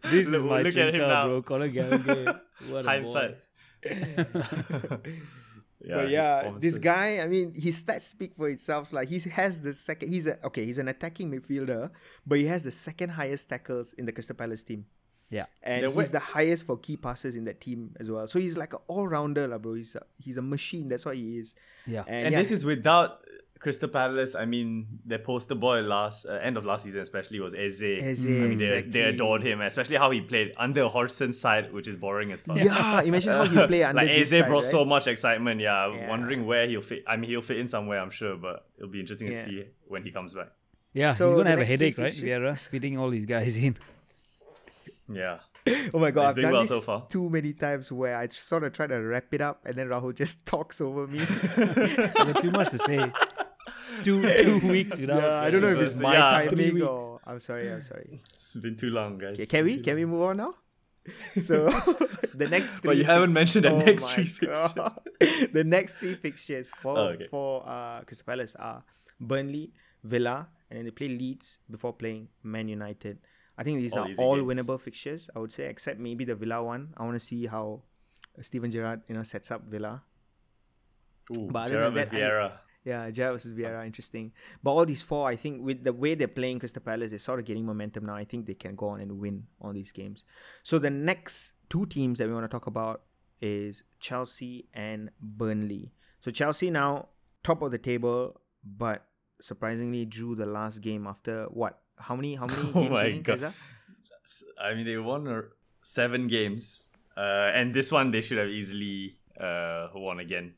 [0.02, 1.26] this is Look- my look at him Trincao, now.
[1.26, 1.40] bro.
[1.42, 2.40] Conor Gallagher.
[2.68, 3.36] What a Hindsight.
[5.86, 6.06] boy.
[6.06, 8.92] Yeah, but yeah, this guy, I mean, his stats speak for itself.
[8.92, 10.08] Like he has the second.
[10.08, 10.64] He's a okay.
[10.64, 11.90] He's an attacking midfielder,
[12.26, 14.86] but he has the second highest tackles in the Crystal Palace team,
[15.30, 15.46] Yeah.
[15.62, 18.26] and The he's way- the highest for key passes in that team as well.
[18.26, 19.74] So he's like an all rounder, lah, bro.
[19.74, 20.88] He's a, he's a machine.
[20.88, 21.54] That's what he is.
[21.86, 22.04] Yeah.
[22.06, 23.22] And, And yeah, this is without
[23.58, 24.34] Crystal Palace.
[24.34, 27.82] I mean, their poster boy last uh, end of last season, especially was Eze.
[27.82, 28.90] Eze, I mean, they, exactly.
[28.92, 32.56] they adored him, especially how he played under Hodgson's side, which is boring as fuck.
[32.58, 33.00] yeah.
[33.02, 34.70] Imagine how he played under like this Eze side, brought right?
[34.70, 35.60] so much excitement.
[35.60, 36.08] Yeah, Yeah.
[36.08, 37.02] wondering where he'll fit.
[37.06, 39.34] I mean, he'll fit in somewhere, I'm sure, but it'll be interesting Yeah.
[39.34, 40.48] to see when he comes back.
[40.92, 42.10] Yeah, So he's the gonna have a headache, right?
[42.10, 43.76] fixtures- Vieira fitting all these guys in.
[45.12, 45.38] Yeah,
[45.94, 47.06] Oh my god, He's I've done well this so far.
[47.08, 50.14] too many times where I sort of try to wrap it up and then Rahul
[50.14, 51.18] just talks over me.
[52.40, 53.12] Too much to say.
[54.02, 55.22] Two two weeks without.
[55.22, 58.20] yeah, I don't know if it's my yeah, three timing or I'm sorry, I'm sorry.
[58.32, 59.34] it's been too long, guys.
[59.34, 60.54] Okay, can we can we move on now?
[61.36, 61.68] So
[62.34, 62.88] the next three.
[62.90, 64.72] But you haven't mentioned the Oh next three fixtures.
[65.52, 67.26] The next three fixtures for Oh, okay.
[67.28, 68.82] for uh Crystal Palace are
[69.20, 73.18] Burnley, Villa, and then they play Leeds before playing Man United.
[73.58, 74.48] I think these All are all games.
[74.66, 75.30] winnable fixtures.
[75.34, 76.92] I would say, except maybe the Villa one.
[76.96, 77.82] I want to see how
[78.42, 80.02] Steven Gerrard you know sets up Villa.
[81.36, 82.52] Ooh, But other Gerrard than versus that, I- Vieira.
[82.86, 84.32] Yeah, versus Vieira, interesting.
[84.62, 87.40] But all these four, I think, with the way they're playing Crystal Palace, they're sort
[87.40, 88.14] of getting momentum now.
[88.14, 90.22] I think they can go on and win all these games.
[90.62, 93.02] So the next two teams that we want to talk about
[93.42, 95.90] is Chelsea and Burnley.
[96.20, 97.08] So Chelsea now
[97.42, 99.04] top of the table, but
[99.40, 101.80] surprisingly drew the last game after what?
[101.98, 102.36] How many?
[102.36, 102.90] How many Oh games?
[102.90, 103.54] my God.
[104.62, 105.42] I mean, they won uh,
[105.82, 110.54] seven games, uh, and this one they should have easily uh, won again.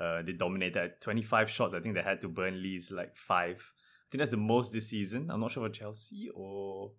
[0.00, 1.74] Uh, they dominated 25 shots.
[1.74, 3.56] I think they had to burn Burnley's like five.
[3.58, 5.30] I think that's the most this season.
[5.30, 6.92] I'm not sure for Chelsea or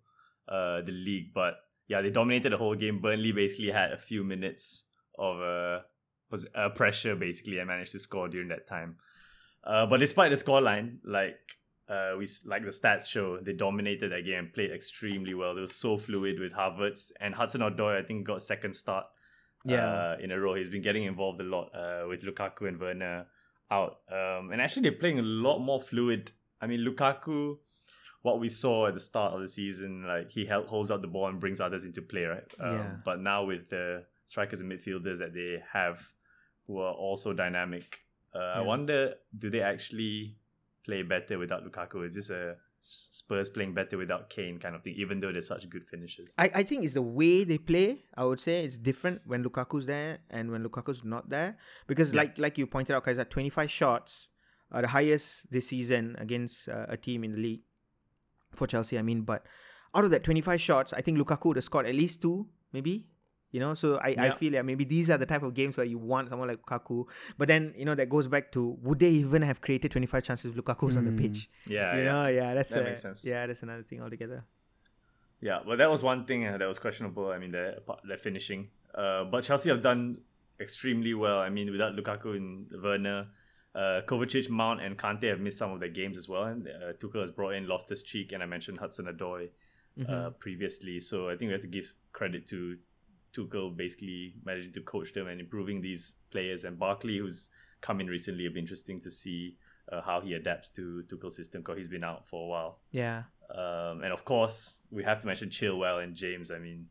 [0.48, 1.54] uh, the league, but
[1.88, 3.00] yeah, they dominated the whole game.
[3.00, 4.84] Burnley basically had a few minutes
[5.18, 5.80] of uh,
[6.30, 8.96] was uh, pressure basically and managed to score during that time.
[9.64, 11.38] Uh, but despite the scoreline, like
[11.88, 15.54] uh, we like the stats show, they dominated that game and played extremely well.
[15.54, 18.00] They were so fluid with Havertz and Hudson Odoi.
[18.00, 19.06] I think got second start
[19.64, 19.86] Yeah.
[19.86, 20.54] uh, in a row.
[20.54, 23.26] He's been getting involved a lot uh, with Lukaku and Werner
[23.70, 23.98] out.
[24.10, 26.32] Um, and actually, they're playing a lot more fluid.
[26.60, 27.58] I mean, Lukaku
[28.22, 31.08] what we saw at the start of the season, like he held, holds out the
[31.08, 32.44] ball and brings others into play, right?
[32.60, 32.90] Um, Yeah.
[33.04, 36.00] But now with the strikers and midfielders that they have,
[36.66, 37.98] who are also dynamic,
[38.34, 40.36] uh, I wonder do they actually
[40.84, 42.06] play better without Lukaku?
[42.06, 44.94] Is this a Spurs playing better without Kane kind of thing?
[44.96, 46.34] Even though they're such good finishers.
[46.36, 48.04] I, I think it's the way they play.
[48.16, 51.56] I would say it's different when Lukaku's there and when Lukaku's not there.
[51.86, 54.28] Because like like you pointed out, guys, at 25 shots,
[54.72, 57.62] uh, the highest this season against uh, a team in the league
[58.54, 58.98] for Chelsea.
[58.98, 59.44] I mean, but
[59.94, 63.06] out of that 25 shots, I think Lukaku would have scored at least two, maybe.
[63.52, 65.84] You know, so I, I feel yeah, maybe these are the type of games where
[65.84, 67.04] you want someone like Lukaku.
[67.36, 70.50] But then, you know, that goes back to would they even have created 25 chances
[70.50, 71.50] if Lukaku was on the pitch?
[71.66, 72.12] Yeah, you yeah.
[72.12, 73.24] know, yeah, that's That a- makes sense.
[73.24, 74.44] Yeah, that's another thing altogether.
[75.42, 77.28] Yeah, well, that was one thing uh, that was questionable.
[77.30, 78.70] I mean, their their finishing.
[78.94, 80.18] Uh, but Chelsea have done
[80.60, 81.38] extremely well.
[81.40, 83.26] I mean, without Lukaku and Werner,
[83.74, 86.44] uh, Kovacic, Mount, and Kante have missed some of their games as well.
[86.44, 89.50] And uh, Tuchel has brought in Loftus Cheek, and I mentioned Hudson Odoi
[90.08, 91.00] uh, previously.
[91.00, 92.78] So I think we have to give credit to
[93.34, 96.64] Tuchel basically managing to coach them and improving these players.
[96.64, 99.56] And Barkley, who's come in recently, it'll be interesting to see
[99.90, 102.78] uh, how he adapts to Tuchel's system because he's been out for a while.
[102.90, 103.22] Yeah.
[103.54, 106.50] Um, and of course, we have to mention Chilwell and James.
[106.50, 106.86] I mean,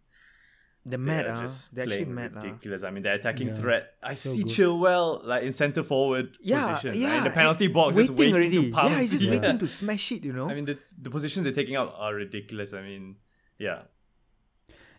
[0.86, 1.41] The mad, they're huh?
[1.43, 2.41] just They're actually playing mad, huh?
[2.43, 2.84] ridiculous.
[2.84, 3.56] I mean, their attacking Yeah.
[3.56, 3.93] threat.
[4.04, 4.51] I So see good.
[4.51, 7.08] Chilwell like in center forward Yeah, position, yeah.
[7.10, 8.69] like, in the penalty box, waiting just waiting already.
[8.69, 8.91] to pounce.
[8.91, 9.32] yeah, he's just Yeah.
[9.32, 10.23] waiting to smash it.
[10.23, 10.49] You know.
[10.49, 12.73] I mean, the, the positions they're taking up are ridiculous.
[12.73, 13.15] I mean,
[13.58, 13.84] yeah,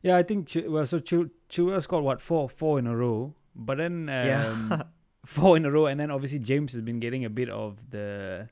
[0.03, 3.35] Yeah, I think Ch- well, so Chil- Chilwell scored what four, four in a row,
[3.55, 4.83] but then um, Yeah.
[5.27, 8.49] four in a row, and then obviously James has been getting a bit of the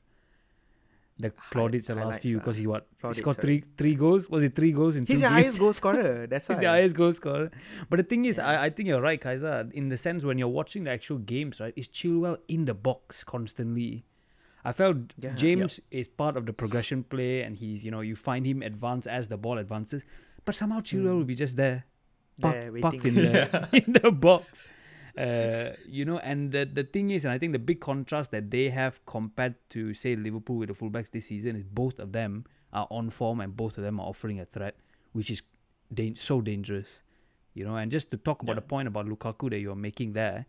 [1.19, 4.27] the plaudits the last few because he what he scored three three goals.
[4.29, 5.33] Was it three goals in He's two the games?
[5.43, 6.25] highest goal scorer.
[6.29, 6.61] That's He's why.
[6.61, 7.51] the highest goal scorer.
[7.89, 9.69] But the thing is, I, I think you're right, Kaiser.
[9.73, 13.23] In the sense when you're watching the actual games, right, is Chilwell in the box
[13.23, 14.05] constantly.
[14.63, 15.33] I felt Yeah.
[15.35, 19.05] James is part of the progression play, and he's you know you find him advance
[19.05, 20.03] as the ball advances,
[20.45, 21.85] but somehow Chilwell will be just there,
[22.39, 22.55] park.
[22.55, 24.63] There, parked in the in the box.
[25.17, 28.49] Uh, you know, and the the thing is, and I think the big contrast that
[28.49, 32.45] they have compared to say Liverpool with the fullbacks this season is both of them
[32.71, 34.75] are on form and both of them are offering a threat,
[35.11, 35.41] which is
[35.93, 37.03] dan- so dangerous.
[37.53, 38.61] You know, and just to talk about Yeah.
[38.63, 40.45] the point about Lukaku that you're making there,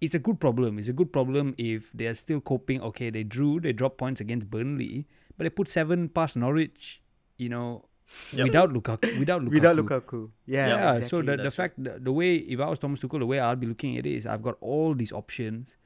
[0.00, 0.80] it's a good problem.
[0.80, 2.82] It's a good problem if they are still coping.
[2.82, 5.06] Okay, they drew, they dropped points against Burnley,
[5.38, 7.00] but they put seven past Norwich.
[7.38, 7.84] You know,
[8.32, 10.30] without Lukaku, without Lukaku, Without Lukaku.
[10.46, 10.68] Yeah.
[10.68, 11.08] yeah, exactly.
[11.08, 13.56] so the, the fact that the way if I was Thomas Tuchel, the way I'll
[13.56, 15.76] be looking at it is I've got all these options,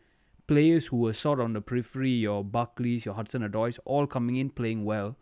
[0.46, 4.36] players who were sort of on the periphery, your Barkleys, your Hudson Odois, all coming
[4.36, 5.16] in playing well.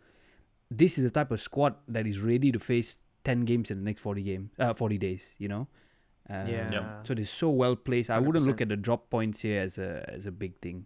[0.71, 3.83] This is the type of squad that is ready to face ten games in the
[3.83, 5.35] next forty game, uh, forty days.
[5.39, 5.67] You know,
[6.29, 7.01] um, Yeah.
[7.01, 8.09] So they're so well placed.
[8.09, 10.85] I wouldn't look at the drop points here as a as a big thing.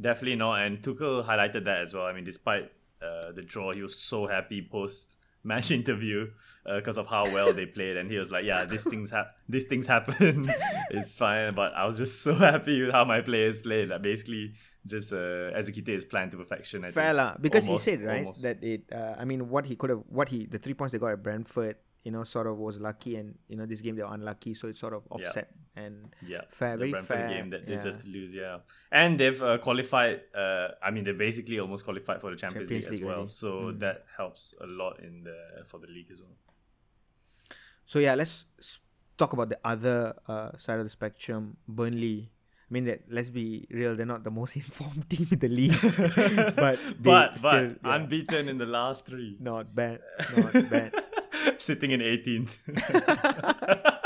[0.00, 0.60] definitely not.
[0.60, 2.06] And Tuchel highlighted that as well.
[2.06, 6.30] I mean, despite uh, the draw, he was so happy post match interview
[6.76, 9.64] because of how well they played, and he was like, "Yeah, these things hap- these
[9.66, 10.50] things happen.
[10.90, 13.88] it's fine." But I was just so happy with how my players played.
[13.90, 14.54] Like basically,
[14.86, 16.84] just uh, executed his plan to perfection.
[16.84, 17.42] I Fair think.
[17.42, 18.42] because Almost- he said right almost.
[18.44, 18.84] that it.
[18.90, 21.22] Uh, I mean, what he could have, what he, the three points they got at
[21.22, 24.52] Brentford, you know, sort of was lucky, and you know, this game they were unlucky,
[24.54, 25.14] so it's sort of Yeah.
[25.26, 27.28] offset and Yeah, fair, the very Brentford fair.
[27.28, 27.74] game that yeah.
[27.74, 28.32] deserved to lose.
[28.34, 28.58] Yeah,
[28.92, 30.20] and they've uh, qualified.
[30.34, 33.26] Uh, I mean, they basically almost qualified for the Champions, Champions League, League as well.
[33.26, 33.80] So Mm.
[33.80, 36.36] that helps a lot in the for the league as well.
[37.86, 38.44] So yeah, let's
[39.16, 42.30] talk about the other uh, side of the spectrum, Burnley.
[42.70, 45.80] I mean that let's be real, they're not the most informed team in the league,
[46.56, 50.00] but but still, but yeah, unbeaten in the last three, not bad,
[50.36, 50.92] not bad.
[51.58, 52.58] sitting in 18th.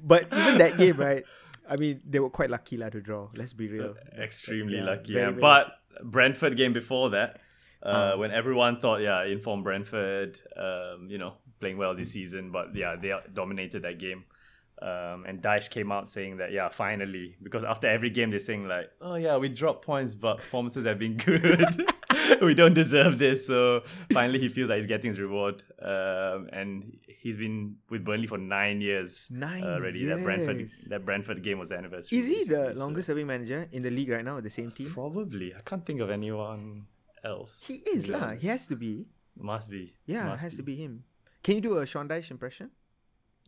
[0.00, 1.24] But even that game, right?
[1.68, 3.28] I mean, they were quite lucky lah to draw.
[3.34, 3.94] Let's be real.
[4.16, 5.12] Extremely Yeah, lucky.
[5.14, 5.30] very, yeah.
[5.30, 5.72] very But
[6.04, 7.40] Brentford game before that,
[7.82, 8.16] uh, Uh.
[8.16, 12.94] when everyone thought, yeah, informed Brentford, um, you know, playing well this season, but yeah,
[12.94, 14.24] they dominated that game.
[14.82, 18.68] Um, and Dyche came out saying that, yeah, finally, because after every game they're saying
[18.68, 21.90] like, oh yeah, we dropped points, but performances have been good.
[22.42, 23.46] we don't deserve this.
[23.46, 25.62] So finally, he feels that he's getting his reward.
[25.80, 30.04] Um, and he's been with Burnley for nine years Nine already.
[30.04, 30.86] That Brentford, years.
[30.90, 32.18] that Brentford game was the anniversary.
[32.18, 34.40] Is he the so- longest serving manager in the league right now?
[34.40, 34.90] The same team.
[34.90, 35.54] Probably.
[35.54, 36.84] I can't think of anyone
[37.24, 37.64] else.
[37.66, 38.30] He is be lah.
[38.32, 39.06] He has to be.
[39.38, 39.94] Must be.
[40.06, 41.04] Yeah, Must it has to be him.
[41.42, 42.70] Can you do a Sean Dyche impression?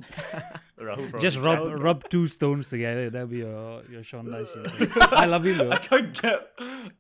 [0.79, 1.45] Rahul Just can.
[1.47, 3.11] rub rub two stones together.
[3.11, 4.91] That'll be your your Sean Dyche.
[5.13, 5.71] I love him though.
[5.73, 6.41] I can't get.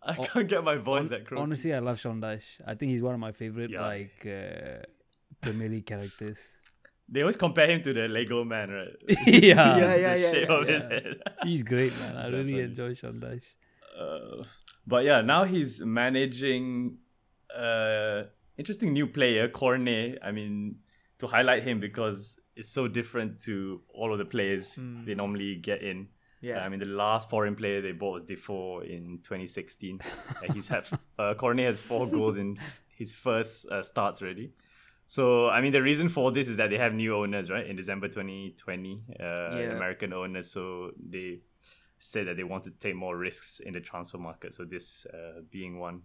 [0.02, 1.42] I can't get my voice Hon- that croaky.
[1.42, 2.60] Honestly, I love Sean Dyche.
[2.66, 3.86] I think he's one of my favorite Yeah.
[3.86, 4.82] like uh,
[5.40, 6.38] Premier League characters.
[7.08, 8.96] they always compare him to the Lego man, right?
[9.26, 10.88] yeah, Yeah, The yeah, yeah, shape yeah, of his yeah.
[10.90, 11.16] head.
[11.44, 12.16] he's great, man.
[12.16, 13.48] I really definitely- enjoy Sean Dyche.
[13.98, 14.44] Uh,
[14.86, 16.98] but yeah, now he's managing
[17.56, 18.24] uh,
[18.56, 20.18] interesting new player, Cornet.
[20.22, 20.76] I mean,
[21.18, 25.80] to highlight him because it's so different to all of the players they normally get
[25.80, 26.08] in.
[26.40, 26.58] Yeah.
[26.58, 30.00] I mean, the last foreign player they bought was Defoe in 2016.
[30.42, 30.84] and he's had
[31.18, 34.52] uh, Cornet has four goals in his first uh, starts already.
[35.06, 37.66] So I mean, the reason for this is that they have new owners, right?
[37.66, 40.50] In December 2020, uh, American owners.
[40.50, 41.38] So they
[42.00, 44.52] said that they want to take more risks in the transfer market.
[44.52, 46.02] So this uh, being one.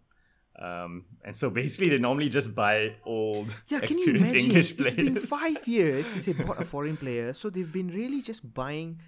[0.59, 4.35] Um, and so basically, they normally just buy old, Yeah, can you imagine?
[4.53, 4.95] English It's players.
[4.95, 8.99] been five years since they bought a foreign player, so they've been really just buying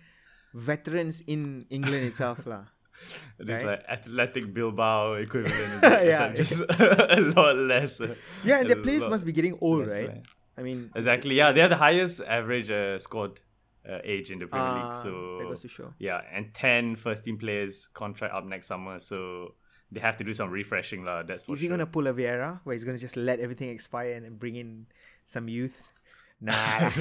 [0.54, 2.66] veterans in England itself, lah.
[3.38, 3.66] Just right?
[3.66, 5.84] like Athletic Bilbao equivalent.
[5.84, 8.00] Yeah, just a lot less.
[8.00, 10.08] uh, Yeah, and a the players must be getting old, right?
[10.08, 10.24] player.
[10.58, 11.36] I mean, Exactly.
[11.36, 13.42] Yeah, they're the highest average uh, squad
[13.88, 14.96] uh, age in the Premier Ah, League.
[14.96, 15.94] So that goes to show.
[16.00, 18.98] yeah, and 10 first team players contract up next summer.
[19.00, 19.56] So
[19.96, 21.24] they have to do some refreshing, lah.
[21.24, 21.78] That's for is he sure.
[21.78, 24.86] gonna pull a Vieira where he's gonna just let everything expire and then bring in
[25.26, 25.94] some youth?
[26.42, 26.92] Nah,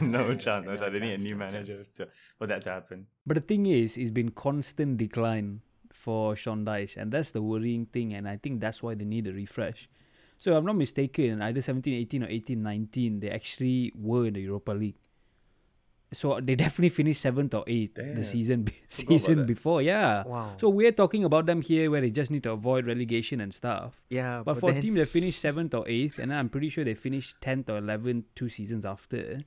[0.00, 0.64] no chance.
[0.64, 0.92] No No chance.
[0.94, 3.08] They need a new no manager to, for that to happen.
[3.26, 5.62] But the thing is, it's been constant decline
[5.92, 8.14] for Sean Dyche, and that's the worrying thing.
[8.14, 9.90] And I think that's why they need a refresh.
[10.38, 14.34] So if I'm not mistaken, either 17, 18, or 18, 19, they actually were in
[14.34, 14.96] the Europa League.
[16.14, 18.14] So they definitely finished seventh or eighth Damn.
[18.14, 19.82] the season be- season before.
[19.82, 20.22] Yeah.
[20.24, 20.54] Wow.
[20.56, 24.00] So we're talking about them here where they just need to avoid relegation and stuff.
[24.08, 26.84] yeah, But, for then, a team that finished seventh or eighth, and I'm pretty sure
[26.84, 29.42] they finished tenth or eleventh two seasons after,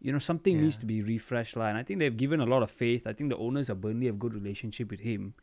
[0.00, 1.66] you know, something needs to be refreshed, lah.
[1.66, 3.06] And I think they've given a lot of faith.
[3.06, 5.34] I think the owners of Burnley have good relationship with him,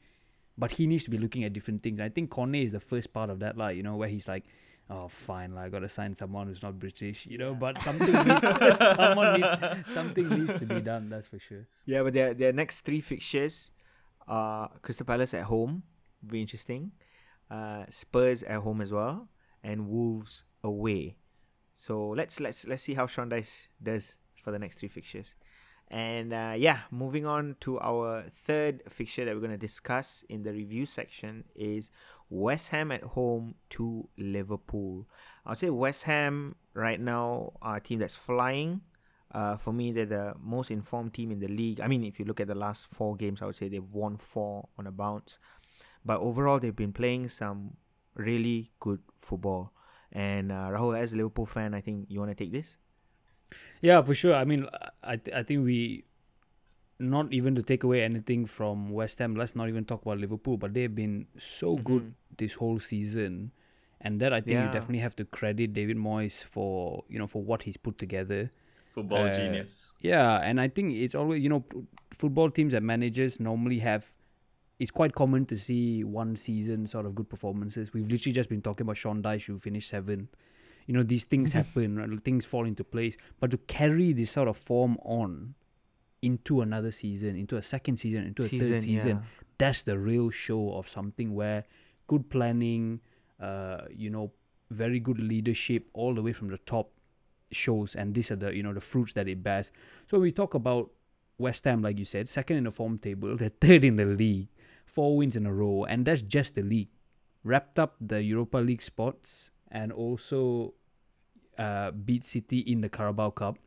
[0.58, 2.00] but he needs to be looking at different things.
[2.00, 3.70] I think Cornet is the first part of that, lah.
[3.70, 4.46] You know, where he's like.
[4.90, 5.54] Oh, fine.
[5.54, 7.54] Like, I gotta sign someone who's not British, you know.
[7.54, 11.10] But something needs, someone needs, something needs to be done.
[11.10, 11.68] That's for sure.
[11.86, 13.70] yeah, but their their next three fixtures,
[14.28, 15.84] uh, Crystal Palace at home,
[16.22, 16.92] will be interesting.
[17.52, 19.28] Uh, Spurs at home as well,
[19.64, 21.18] and Wolves away.
[21.76, 25.36] So let's let's let's see how Sean Dyche does for the next three fixtures.
[25.90, 30.44] And uh, yeah, moving on to our third fixture that we're going to discuss in
[30.44, 31.92] the review section is
[32.30, 35.08] West Ham at home to Liverpool.
[35.46, 38.82] I would say West Ham right now are a team that's flying.
[39.32, 41.82] Uh, for me, they're the most informed team in the league.
[41.82, 44.18] I mean, if you look at the last four games, I would say they've won
[44.18, 45.38] four on a bounce.
[46.06, 47.76] But overall, they've been playing some
[48.16, 49.74] really good football.
[50.12, 52.78] And uh, Rahul, as a Liverpool fan, I think you want to take this.
[53.82, 54.36] Yeah, for sure.
[54.36, 54.68] I mean,
[55.04, 56.06] I th- I think we
[57.00, 59.36] not even to take away anything from West Ham.
[59.36, 63.52] Let's not even talk about Liverpool, but they've been so good this whole season,
[64.02, 67.44] and that I think you definitely have to credit David Moyes for you know for
[67.44, 68.52] what he's put together.
[68.94, 69.94] Football Uh, genius.
[70.02, 71.64] Yeah, and I think it's always you know
[72.14, 74.14] football teams and managers normally have.
[74.80, 77.94] It's quite common to see one season sort of good performances.
[77.94, 80.30] We've literally just been talking about Sean Dyche who finished seventh.
[80.88, 82.24] You know these things happen, right?
[82.24, 83.18] things fall into place.
[83.40, 85.56] But to carry this sort of form on
[86.22, 89.44] into another season, into a second season, into a third Season, season, yeah.
[89.58, 91.66] that's the real show of something where
[92.08, 93.00] good planning,
[93.40, 94.32] uh, you know,
[94.70, 96.92] very good leadership all the way from the top
[97.52, 99.72] shows and these are the you know the fruits that it bears.
[100.10, 100.92] So we talk about
[101.38, 104.48] West Ham, like you said, second in the form table, they're third in the league,
[104.86, 106.90] four wins in a row, and that's just the league.
[107.44, 110.74] Wrapped up the Europa League spots and also
[111.58, 113.58] uh, beat City in the Carabao Cup.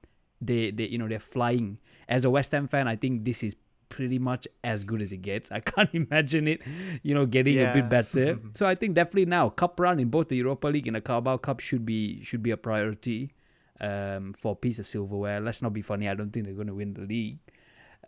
[0.40, 1.78] They they you know they're flying.
[2.08, 3.56] As a West Ham fan, I think this is
[3.88, 5.52] pretty much as good as it gets.
[5.52, 6.62] I can't imagine it,
[7.02, 8.38] you know, getting a bit better.
[8.54, 11.36] so I think definitely now cup run in both the Europa League and the Carabao
[11.38, 13.34] Cup should be should be a priority
[13.80, 15.40] um, for a piece of silverware.
[15.40, 16.08] Let's not be funny.
[16.08, 17.38] I don't think they're going to win the league.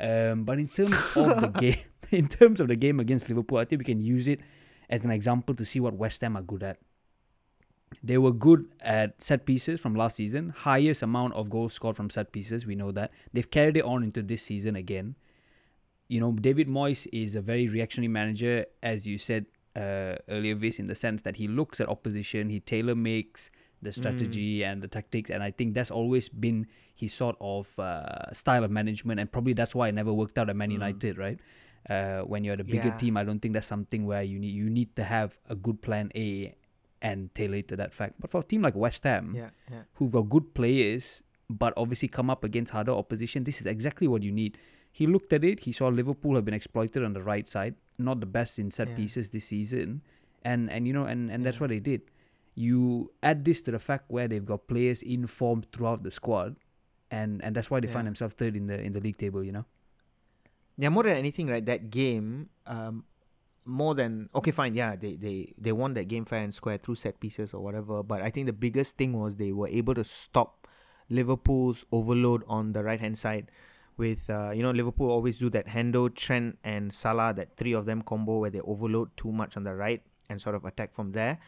[0.00, 1.78] Um, but in terms of the game,
[2.10, 4.40] in terms of the game against Liverpool, I think we can use it
[4.88, 6.78] as an example to see what West Ham are good at.
[8.02, 12.10] They were good at set pieces from last season, highest amount of goals scored from
[12.10, 12.66] set pieces.
[12.66, 15.14] We know that they've carried it on into this season again.
[16.08, 20.78] You know, David Moyes is a very reactionary manager, as you said uh, earlier, Vis,
[20.78, 23.50] in the sense that he looks at opposition, he tailor makes
[23.80, 28.32] the strategy and the tactics, and I think that's always been his sort of uh,
[28.32, 31.38] style of management, and probably that's why it never worked out at Man United, right?
[31.90, 32.96] Uh, when you're the bigger Yeah.
[32.96, 35.82] team, I don't think that's something where you need you need to have a good
[35.82, 36.54] plan A
[37.02, 38.14] and tailor it to that fact.
[38.20, 39.82] But for a team like West Ham, Yeah, yeah.
[39.94, 44.22] who've got good players but obviously come up against harder opposition, this is exactly what
[44.22, 44.56] you need.
[44.90, 48.20] He looked at it, he saw Liverpool have been exploited on the right side, not
[48.20, 48.96] the best in set Yeah.
[48.96, 50.00] pieces this season.
[50.44, 52.02] And and you know, and, and that's what they did.
[52.54, 56.56] You add this to the fact where they've got players informed throughout the squad
[57.10, 59.52] and, and that's why they find themselves third in the in the league table, you
[59.52, 59.66] know?
[60.78, 61.64] Yeah, more than anything, right?
[61.64, 63.04] That game, um,
[63.64, 66.96] more than okay, fine, yeah, they they they won that game fair and square through
[66.96, 68.02] set pieces or whatever.
[68.02, 70.66] But I think the biggest thing was they were able to stop
[71.08, 73.50] Liverpool's overload on the right hand side.
[73.96, 77.84] With uh, you know Liverpool always do that Hendo, Trent, and Salah, that three of
[77.84, 81.12] them combo where they overload too much on the right and sort of attack from
[81.12, 81.38] there.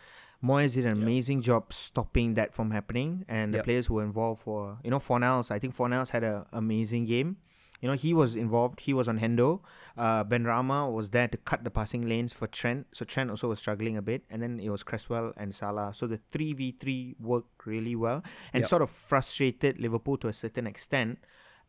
[0.44, 4.42] Moyes did an amazing job stopping that from happening, and the players who were involved
[4.42, 5.50] for you know Fornals.
[5.50, 7.38] I think Fornals had an amazing game.
[7.84, 8.80] You know, he was involved.
[8.80, 9.60] He was on Hendo.
[9.94, 12.86] Uh, Benrahma was there to cut the passing lanes for Trent.
[12.94, 14.22] So Trent also was struggling a bit.
[14.30, 15.92] And then it was Cresswell and Salah.
[15.92, 18.24] So the 3v3 worked really well
[18.54, 18.70] and Yep.
[18.70, 21.18] sort of frustrated Liverpool to a certain extent.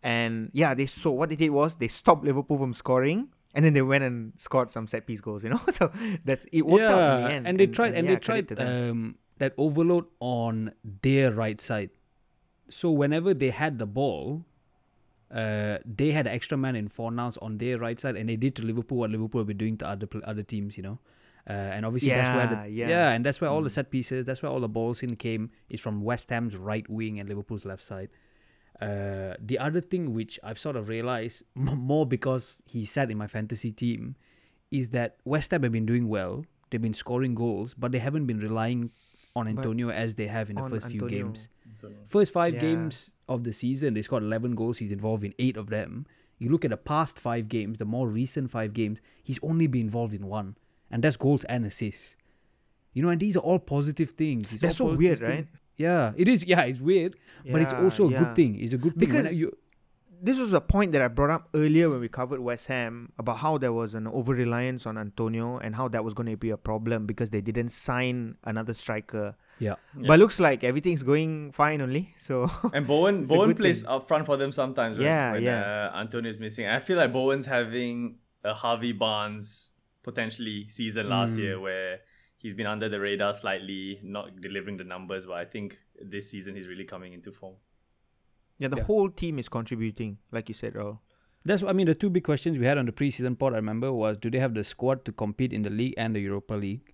[0.01, 3.27] And yeah, they so what they did was they stopped Liverpool from scoring.
[3.53, 5.59] And then they went and scored some set piece goals, you know.
[5.69, 5.91] So
[6.23, 7.47] that's it worked out in the end.
[7.47, 11.89] and they tried and, yeah, they tried um, that overload on their right side.
[12.69, 14.45] So whenever they had the ball,
[15.31, 18.55] uh, they had an extra man in Fornals on their right side, and they did
[18.57, 20.99] to Liverpool what Liverpool have been doing to other other teams, you know.
[21.47, 23.11] Uh, and obviously that's where the Yeah, yeah.
[23.11, 25.79] and that's where all the set pieces, that's where all the balls in came is
[25.79, 28.09] from West Ham's right wing and Liverpool's left side.
[28.81, 33.17] Uh, the other thing which I've sort of realized m- more because he sat in
[33.17, 34.15] my fantasy team
[34.71, 36.45] is that West Ham have been doing well.
[36.69, 38.89] They've been scoring goals, but they haven't been relying
[39.35, 41.49] on Antonio as they have in the first few games.
[42.05, 42.59] First five Yeah.
[42.61, 44.77] games of the season, they scored 11 goals.
[44.79, 46.05] He's involved in eight of them.
[46.39, 49.81] You look at the past five games, the more recent five games, he's only been
[49.81, 50.57] involved in one,
[50.91, 52.17] and that's goals and assists.
[52.93, 54.51] You know, and these are all positive things.
[54.53, 55.47] It's That's so weird, positive right?
[55.77, 56.43] Yeah, it is.
[56.45, 57.15] Yeah, it's weird,
[57.51, 58.19] but it's also a yeah.
[58.19, 58.59] good thing.
[58.59, 59.51] It's a good thing Because- you,
[60.21, 63.37] this was a point that I brought up earlier when we covered West Ham about
[63.37, 66.49] how there was an over reliance on Antonio and how that was going to be
[66.49, 69.35] a problem because they didn't sign another striker.
[69.59, 72.13] yeah, But looks like everything's going fine only.
[72.17, 73.89] So And Bowen Bowen plays thing.
[73.89, 75.03] up front for them sometimes, right?
[75.05, 75.91] Yeah, when, yeah.
[75.93, 76.67] Uh, Antonio's missing.
[76.67, 79.69] I feel like Bowen's having a Harvey Barnes
[80.03, 81.39] potentially season last Hmm.
[81.41, 81.99] year where
[82.37, 86.55] he's been under the radar slightly, not delivering the numbers, but I think this season
[86.55, 87.55] he's really coming into form.
[88.59, 88.83] Yeah, the Yeah.
[88.83, 90.99] whole team is contributing, like you said, Rahul.
[91.43, 91.61] that's.
[91.63, 93.53] what I mean, the two big questions we had on the preseason pod.
[93.53, 96.19] I remember was, do they have the squad to compete in the league and the
[96.21, 96.93] Europa League?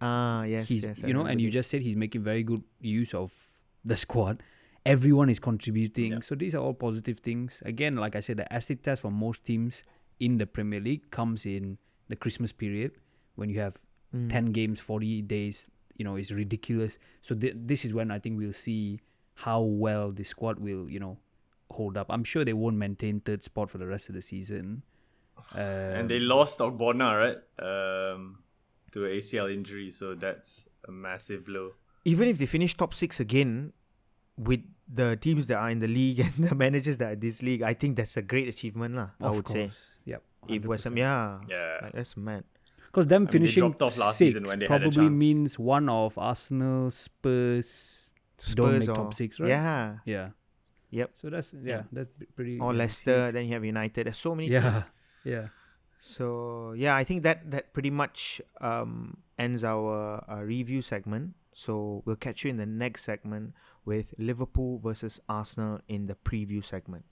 [0.00, 1.02] Ah, yes, he's yes.
[1.02, 3.32] I you know remember and you just said he's making very good use of
[3.84, 4.42] the squad
[4.86, 6.20] everyone is contributing Yeah.
[6.20, 9.44] so these are all positive things again like i said the acid test for most
[9.44, 9.82] teams
[10.20, 11.78] in the premier league comes in
[12.08, 12.92] the christmas period
[13.34, 13.76] when you have
[14.14, 14.30] Mm.
[14.30, 18.38] 10 games 40 days you know it's ridiculous so th- this is when i think
[18.38, 19.00] we'll see
[19.44, 21.16] how well the squad will you know
[21.70, 24.82] hold up i'm sure they won't maintain third spot for the rest of the season
[25.54, 25.60] um,
[25.96, 27.38] and they lost Ogbonna, right?
[27.62, 28.38] Um,
[28.90, 31.72] to an ACL injury, so that's a massive blow.
[32.04, 33.72] even if they finish top six again
[34.36, 34.62] with
[34.92, 37.62] the teams that are in the league and the managers that are in this league,
[37.62, 39.10] I think that's a great achievement, lah.
[39.20, 39.64] I of would say.
[39.70, 39.76] course.
[40.06, 40.98] yep If West Ham, 100%.
[40.98, 41.78] yeah, Yeah.
[41.82, 42.42] like, that's mad.
[42.86, 44.90] Because them I mean, they finishing dropped off last sixth season when they had a
[44.90, 47.97] probably means one of Arsenal, Spurs,
[48.54, 49.48] don't make or- top six, right?
[49.48, 50.30] Yeah, Yeah.
[50.90, 51.10] Yep.
[51.16, 51.82] So that's yeah, Yeah.
[51.92, 52.58] that's pretty.
[52.58, 53.24] or Leicester.
[53.26, 53.34] huge.
[53.34, 54.06] Then you have United.
[54.06, 54.48] There's so many.
[54.48, 54.84] Yeah, teams.
[55.24, 55.46] yeah.
[56.00, 61.34] So yeah, I think that that pretty much um, ends our uh, review segment.
[61.52, 63.52] So we'll catch you in the next segment
[63.84, 67.04] with Liverpool versus Arsenal in the preview segment.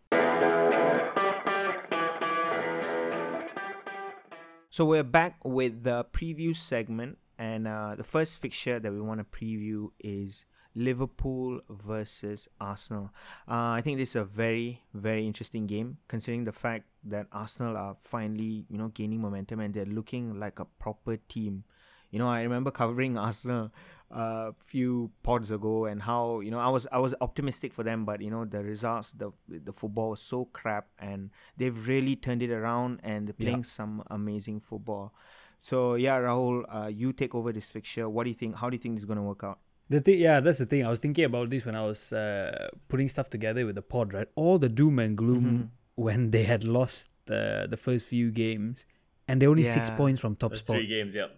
[4.71, 9.21] So we're back with the preview segment, and uh, the first fixture that we want
[9.21, 10.45] to preview is
[10.77, 13.11] Liverpool versus Arsenal.
[13.49, 17.77] Uh, I think this is a very, very interesting game, considering the fact that Arsenal
[17.77, 21.65] are finally, you know, gaining momentum and they're looking like a proper team.
[22.11, 23.73] You know, I remember covering Arsenal
[24.11, 28.05] a few pods ago, and how you know I was I was optimistic for them,
[28.05, 32.43] but you know the results, the the football was so crap, and they've really turned
[32.43, 33.47] it around and they're Yeah.
[33.51, 35.13] playing some amazing football.
[35.59, 38.09] So yeah, Rahul, uh, you take over this fixture.
[38.09, 38.57] What do you think?
[38.57, 39.59] How do you think this is going to work out?
[39.89, 40.85] The thing, yeah, that's the thing.
[40.85, 44.13] I was thinking about this when I was uh, putting stuff together with the pod,
[44.13, 44.29] right?
[44.35, 45.69] All the doom and gloom Mhm.
[45.95, 48.85] when they had lost the the first few games,
[49.29, 50.77] and they're only six points from top Those spot.
[50.77, 51.29] three games, yeah.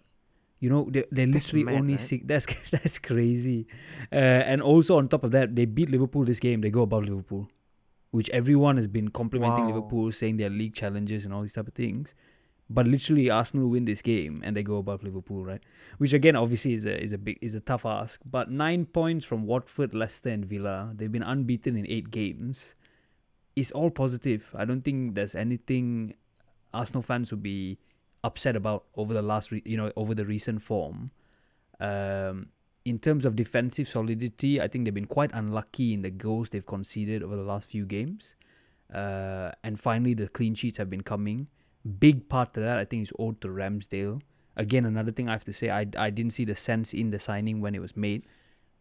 [0.59, 1.99] You know, they they're literally mad, only right?
[2.01, 2.23] six.
[2.31, 3.67] That's that's crazy.
[4.11, 4.15] Uh,
[4.51, 6.61] and also on top of that, they beat Liverpool this game.
[6.61, 7.49] They go above Liverpool,
[8.11, 9.73] which everyone has been complimenting Wow.
[9.75, 12.13] Liverpool, saying their league challenges and all these type of things.
[12.69, 15.61] But literally, Arsenal win this game and they go above Liverpool, right?
[15.97, 18.21] Which again, obviously, is a is a big is a tough ask.
[18.23, 20.91] But nine points from Watford, Leicester, and Villa.
[20.95, 22.75] They've been unbeaten in eight games.
[23.55, 24.53] It's all positive.
[24.55, 26.13] I don't think there's anything
[26.73, 27.79] Arsenal fans would be
[28.23, 31.11] upset about over the last, re- you know, over the recent form.
[31.79, 32.49] Um,
[32.85, 36.65] in terms of defensive solidity, I think they've been quite unlucky in the goals they've
[36.65, 38.35] conceded over the last few games.
[38.93, 41.47] Uh, and finally, the clean sheets have been coming.
[41.99, 44.21] Big part to that I think is owed to Ramsdale.
[44.57, 47.19] Again, another thing I have to say, I I didn't see the sense in the
[47.19, 48.25] signing when it was made,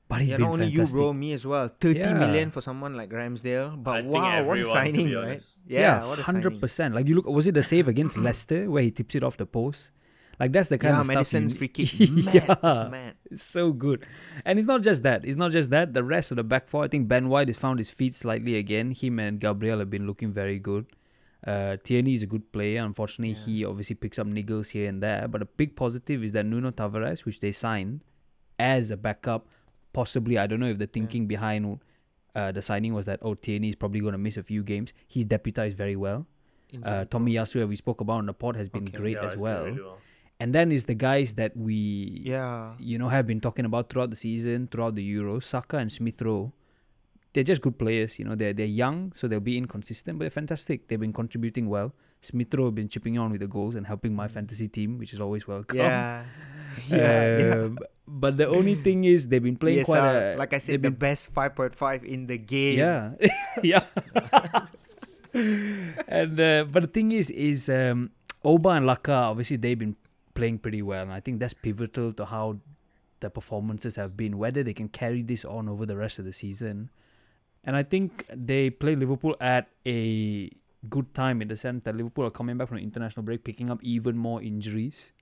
[0.09, 0.95] but he's yeah, been not only fantastic.
[0.97, 1.69] you, bro, me as well.
[1.81, 2.15] Thirty Yeah.
[2.19, 3.81] million for someone like Ramsdale.
[3.83, 5.43] But I think wow, what a everyone, to be signing, right?
[5.69, 6.61] Yeah, what a hundred signing.
[6.61, 6.95] percent.
[6.97, 9.47] Like you look, was it the save against Leicester where he tips it off the
[9.47, 9.93] post?
[10.41, 11.15] Like that's the kind Yeah, of stuff.
[11.17, 12.11] Maddison's you free need- kick.
[12.11, 12.35] Mad.
[12.35, 13.15] It's yeah, mad.
[13.31, 14.07] it's so good.
[14.45, 15.25] And it's not just that.
[15.25, 15.95] It's not just that.
[15.95, 18.57] The rest of the back four, I think Ben White has found his feet slightly
[18.57, 18.91] again.
[18.93, 20.87] Him and Gabriel have been looking very good.
[21.47, 22.83] Uh, Tierney is a good player.
[22.83, 25.29] Unfortunately, he obviously picks up niggles here and there.
[25.29, 28.01] But a big positive is that Nuno Tavares, which they signed
[28.59, 29.47] as a backup,
[29.93, 30.37] possibly.
[30.39, 31.79] I don't know if the thinking behind
[32.35, 34.93] uh, the signing was that oh Tierney is probably going to miss a few games.
[35.07, 36.27] He's deputized very well.
[36.85, 38.99] Uh, Tomiyasu, as we spoke about on the pod, has been Okay.
[38.99, 39.65] great Yeah, as well.
[39.65, 39.99] really well.
[40.41, 41.75] And then is the guys that we
[42.25, 42.75] Yeah.
[42.79, 46.21] you know have been talking about throughout the season, throughout the Euros, Saka and Smith
[46.21, 46.53] Rowe.
[47.33, 48.35] They're just good players, you know.
[48.35, 50.89] They're they're young, so they'll be inconsistent, but they're fantastic.
[50.89, 51.93] They've been contributing well.
[52.21, 55.13] Smith Rowe have been chipping on with the goals and helping my fantasy team, which
[55.13, 55.79] is always welcome.
[55.79, 56.25] Yeah.
[56.89, 57.39] yeah.
[57.39, 57.55] yeah.
[57.55, 60.81] Um, But the only thing is they've been playing quite uh, a like I said,
[60.81, 62.79] the been best 5.5 in the game.
[62.79, 63.13] yeah,
[63.63, 63.85] yeah.
[66.09, 68.11] and uh, but the thing is, is um,
[68.43, 69.97] Oba and Laka obviously they've been
[70.35, 72.57] playing pretty well, and I think that's pivotal to how
[73.21, 74.39] the performances have been.
[74.39, 76.89] Whether they can carry this on over the rest of the season,
[77.65, 80.51] and I think they play Liverpool at a
[80.89, 83.83] good time in the sense that Liverpool are coming back from international break, picking up
[83.83, 85.13] even more injuries.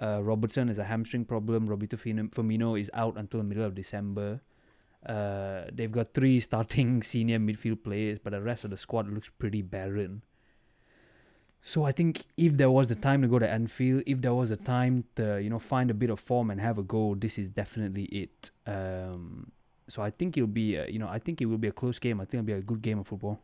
[0.00, 1.66] Uh, Robertson has a hamstring problem.
[1.66, 4.40] Roberto Firm- Firmino is out until the middle of December.
[5.04, 9.28] Uh, they've got three starting senior midfield players, but the rest of the squad looks
[9.38, 10.22] pretty barren.
[11.60, 14.50] So I think if there was the time to go to Anfield, if there was
[14.50, 17.38] a time to you know find a bit of form and have a goal, this
[17.38, 18.50] is definitely it.
[18.66, 19.50] Um,
[19.88, 21.98] so I think it'll be a, you know I think it will be a close
[21.98, 22.20] game.
[22.20, 23.40] I think it'll be a good game of football.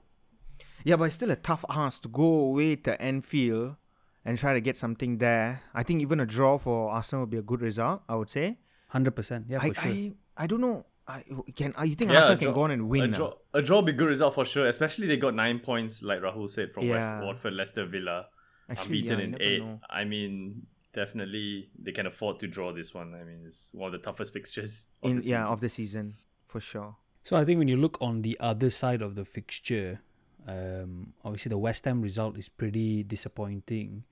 [0.84, 3.76] Yeah, but it's still a tough ask to go away to Anfield
[4.24, 5.62] and try to get something there.
[5.74, 8.59] I think even a draw for Arsenal would be a good result, I would say.
[8.88, 9.90] Hundred percent, yeah, for sure.
[9.92, 10.86] I I don't know.
[11.07, 11.22] I
[11.55, 13.11] can uh, you think Yeah, Arsenal a can go on and win?
[13.11, 13.16] now?
[13.16, 14.66] draw, a draw would be good result for sure.
[14.66, 17.16] Especially they got nine points, like Rahul said, from Yeah.
[17.16, 18.26] West Watford, Leicester, Villa,
[18.70, 19.62] Actually, unbeaten yeah, in eight.
[19.62, 19.80] know.
[19.90, 23.14] I mean, definitely they can afford to draw this one.
[23.14, 24.86] I mean, it's one of the toughest fixtures.
[25.03, 26.14] Of In the yeah of the season
[26.55, 26.94] for sure.
[27.24, 30.00] So I think when you look on the other side of the fixture,
[30.46, 34.05] um, obviously the West Ham result is pretty disappointing,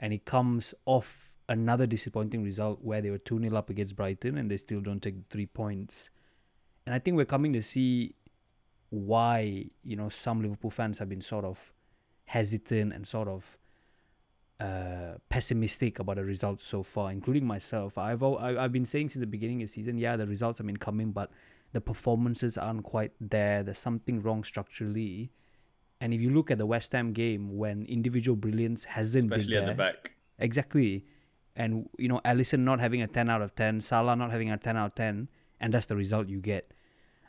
[0.00, 4.36] and it comes off another disappointing result where they were two 0 up against Brighton
[4.36, 6.10] and they still don't take three points.
[6.86, 8.16] And I think we're coming to see
[8.90, 11.72] why you know some Liverpool fans have been sort of
[12.24, 13.58] hesitant and sort of
[14.58, 17.96] uh, pessimistic about the results so far, including myself.
[17.96, 20.78] I've I've been saying since the beginning of the season, yeah, the results have been
[20.78, 21.30] coming, but
[21.76, 23.62] the performances aren't quite there.
[23.62, 25.30] There's something wrong structurally.
[26.00, 29.64] And if you look at the West Ham game, when individual brilliance hasn't especially been
[29.64, 30.12] at there, the back.
[30.38, 31.04] exactly,
[31.54, 34.56] and you know, Alisson not having a ten out of ten, Salah not having a
[34.56, 35.28] ten out of ten,
[35.60, 36.72] and that's the result you get.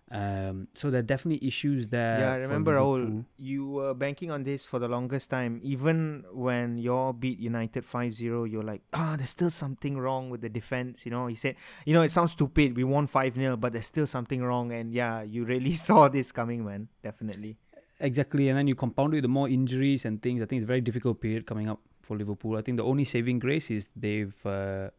[0.10, 2.20] Um, so there are definitely issues there.
[2.20, 5.60] yeah, I remember Rahul, you were banking on this for the longest time.
[5.64, 10.49] Even when your beat United 5-0, you're like, ah, there's still something wrong with the
[10.49, 11.05] defense.
[11.05, 11.55] You know, he said,
[11.86, 12.78] you know, it sounds stupid.
[12.78, 14.72] We won 5-0, but there's still something wrong.
[14.72, 16.88] And yeah, you really saw this coming, man.
[17.03, 17.58] Definitely.
[17.99, 20.41] Exactly, and then you compound it with the more injuries and things.
[20.41, 22.55] I think it's a very difficult period coming up for Liverpool.
[22.55, 24.89] I think the only saving grace is they've uh,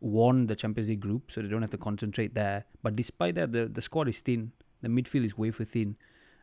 [0.00, 2.64] won the Champions League group, so they don't have to concentrate there.
[2.82, 4.52] But despite that, the, the squad is thin.
[4.82, 5.96] The midfield is way for thin.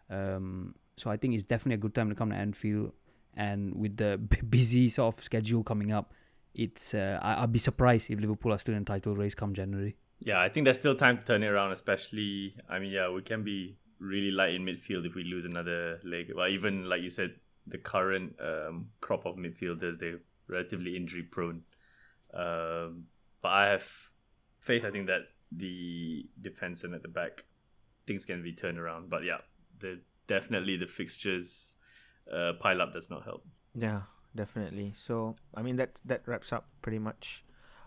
[0.10, 2.92] Um, so I think it's definitely a good time to come to Anfield.
[3.36, 6.14] And with the b- busy sort of schedule coming up,
[6.54, 9.96] it's uh, I, I'll be surprised if Liverpool are still in title race come January.
[10.20, 11.72] Yeah, I think there's still time to turn it around.
[11.72, 16.00] Especially, I mean, yeah, we can be really light in midfield if we lose another
[16.04, 16.32] leg.
[16.36, 17.36] Well, even like you said,
[17.68, 21.64] the current um, crop of midfielders they're relatively injury prone.
[22.34, 23.06] Um,
[23.42, 23.88] but I have
[24.60, 24.84] faith.
[24.86, 25.22] I think that
[25.52, 27.46] the defense and at the back
[28.06, 29.10] things can be turned around.
[29.10, 29.40] But yeah,
[29.80, 31.76] the definitely the fixtures
[32.34, 33.46] uh, pile up does not help.
[33.76, 34.02] Yeah,
[34.36, 34.94] definitely.
[34.98, 37.44] So, I mean, that that wraps up pretty much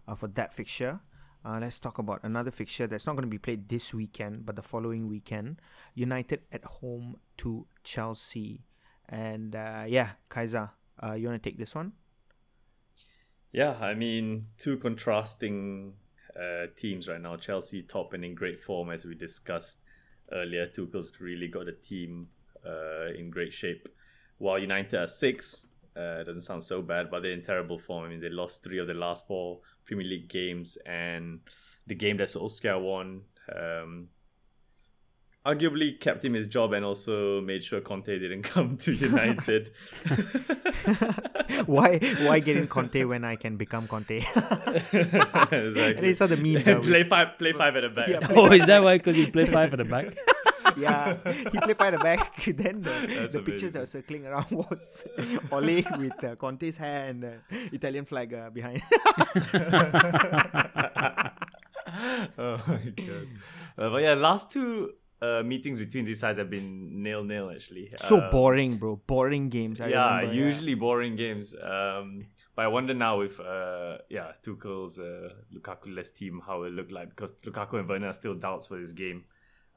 [0.06, 1.00] uh, for that fixture.
[1.42, 4.56] Uh, let's talk about another fixture that's not going to be played this weekend, but
[4.56, 5.60] the following weekend.
[5.94, 8.66] United at home to Chelsea.
[9.08, 10.70] And uh, yeah, Kaiser,
[11.02, 11.92] uh, you want to take this one?
[13.52, 15.94] Yeah, I mean, two contrasting
[16.36, 17.36] uh, teams right now.
[17.36, 19.78] Chelsea top and in great form, as we discussed
[20.32, 20.66] earlier.
[20.66, 22.28] Tuchel's really got a team
[22.64, 23.88] uh, in great shape.
[24.38, 28.04] While United are six, uh, doesn't sound so bad, but they're in terrible form.
[28.04, 31.40] I mean, they lost three of the last four Premier League games, and
[31.86, 33.22] the game that Solskjaer won,
[33.54, 34.08] um,
[35.44, 39.70] arguably kept him his job and also made sure Conte didn't come to United.
[41.66, 44.18] why why get in Conte when I can become Conte?
[44.26, 45.52] exactly.
[45.52, 46.68] and it's all the memes.
[46.68, 48.08] are play five, play five at the back.
[48.08, 48.98] Yeah, oh, is that why?
[48.98, 50.16] Because he played five at the back.
[50.76, 51.16] yeah,
[51.50, 52.44] he played by the back.
[52.44, 55.04] Then the, That's the pictures that were circling around was
[55.50, 57.38] Ole with uh, Conte's hair and the
[57.72, 58.82] Italian flag uh, behind.
[62.38, 63.28] oh my god.
[63.78, 64.92] Uh, but yeah, last two
[65.22, 67.92] uh, meetings between these sides have been nil nil actually.
[67.98, 68.96] so Um, boring, bro.
[69.06, 69.80] Boring games.
[69.80, 71.54] I yeah, remember, usually boring games.
[71.54, 76.90] Um, but I wonder now if uh, yeah, Tuchel's uh, Lukaku-less team how it look
[76.90, 79.24] like because Lukaku and Werner are still doubts for this game.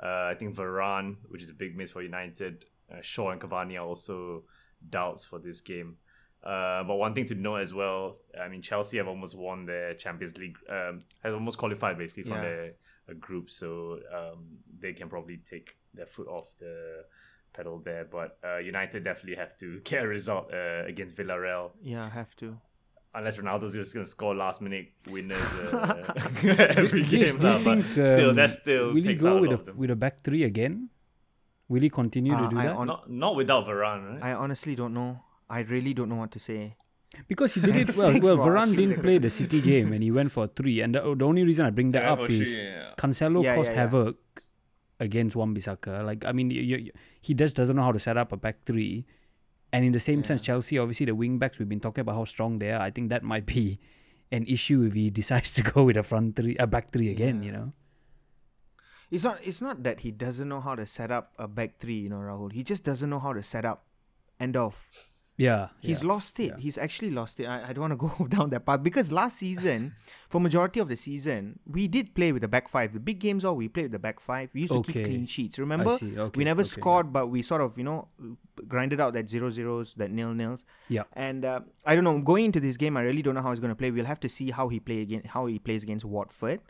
[0.01, 3.75] Uh, I think Varane, which is a big miss for United, uh, Shaw and Cavani
[3.75, 4.43] are also
[4.89, 5.97] doubts for this game.
[6.43, 9.93] Uh, but one thing to note as well, I mean, Chelsea have almost won their
[9.93, 12.41] Champions League, um, has almost qualified basically from Yeah.
[12.41, 12.73] their
[13.09, 14.45] uh, group, so um,
[14.79, 17.05] they can probably take their foot off the
[17.53, 18.05] pedal there.
[18.05, 22.57] But uh, United definitely have to get a result uh, against Villarreal, Yeah, have to.
[23.15, 25.37] unless Ronaldo's just going to score last minute winners
[25.71, 26.13] uh,
[26.81, 27.39] every Do you- game.
[27.39, 29.61] do you lah, but think, still, um, that still will he go out with lot
[29.61, 29.77] a them.
[29.77, 30.89] with a back three again?
[31.69, 32.75] Will he continue Uh, to do I that?
[32.75, 34.23] on- Not not without Varane, right?
[34.23, 35.21] I honestly don't know.
[35.49, 36.75] I really don't know what to say.
[37.27, 38.11] Because he did it well.
[38.11, 40.81] Thanks Well, Varane didn't the play the City game and he went for three.
[40.81, 42.91] And the, the only reason I bring that Yeah, up is three, yeah.
[42.97, 43.81] Cancelo Yeah, caused yeah, yeah.
[43.81, 44.17] havoc
[44.99, 46.03] against Wan Bissaka.
[46.05, 46.91] Like I mean, you, you,
[47.21, 49.05] he just doesn't know how to set up a back three.
[49.71, 52.25] And in the same sense, Chelsea obviously the wing backs we've been talking about how
[52.25, 52.81] strong they are.
[52.81, 53.79] I think that might be
[54.31, 57.41] an issue if he decides to go with a front three, a back three again.
[57.43, 57.73] You know.
[59.11, 59.39] It's not.
[59.43, 61.99] It's not that he doesn't know how to set up a back three.
[61.99, 62.51] You know, Rahul.
[62.51, 63.85] He just doesn't know how to set up.
[64.39, 64.87] End of.
[65.37, 65.69] Yeah.
[65.81, 66.09] He's yeah.
[66.09, 66.53] lost it.
[66.59, 67.45] He's actually lost it.
[67.45, 69.95] I, I don't want to go down that path because last season,
[70.29, 72.93] for majority of the season, we did play with the back five.
[72.93, 74.51] The big games, all we played with the back five.
[74.53, 75.57] We used to keep clean sheets.
[75.57, 75.91] Remember.
[75.91, 76.71] Okay, we never okay, yeah.
[76.71, 78.07] scored, but we sort of you know
[78.67, 80.63] grinded out that zero zeros, that nil nils.
[80.89, 81.03] Yeah.
[81.13, 82.21] And uh, I don't know.
[82.21, 83.91] Going into this game, I really don't know how he's going to play.
[83.91, 86.61] We'll have to see how he play again, how he plays against Watford,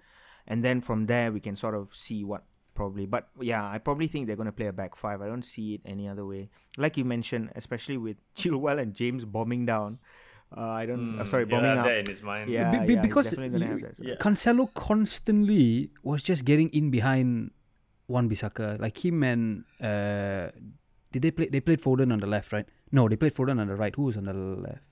[0.48, 2.44] and then from there we can sort of see what
[2.74, 3.06] probably.
[3.06, 5.22] But yeah, I probably think they're going to play a back five.
[5.22, 6.50] I don't see it any other way.
[6.78, 10.00] Like you mentioned, especially with Chilwell and James bombing down.
[10.56, 11.20] Uh, I don't.
[11.20, 11.86] I'm sorry, Mm, bombing have up.
[11.86, 12.50] that in his mind.
[12.50, 14.16] Yeah, Be- be- yeah, he's because definitely gonna you- have that yeah.
[14.16, 17.52] Cancelo constantly was just getting in behind
[18.08, 18.80] Wan Bissaka.
[18.80, 20.52] Like him and uh,
[21.12, 21.48] did they play?
[21.48, 22.66] They played Foden on the left, right?
[22.92, 23.96] No, they played Foden on the right.
[23.96, 24.84] Who was on the left?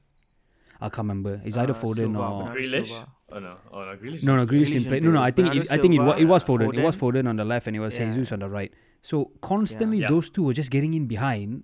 [0.82, 1.42] I can't remember.
[1.46, 3.06] It's either Uh, Foden Silva, or Grealish?
[3.34, 4.24] Oh no, oh no, Grealish.
[4.24, 4.46] no, no.
[4.46, 5.00] Grealish Grealish didn't play.
[5.00, 5.22] No, no.
[5.22, 6.78] I think it, I think it, wa- it was Silva, Foden.
[6.80, 7.14] It was Foden.
[7.24, 8.10] Foden on the left, and it was Yeah.
[8.10, 8.72] Jesus on the right.
[9.02, 10.08] So constantly, Yeah.
[10.10, 11.64] those two were just getting in behind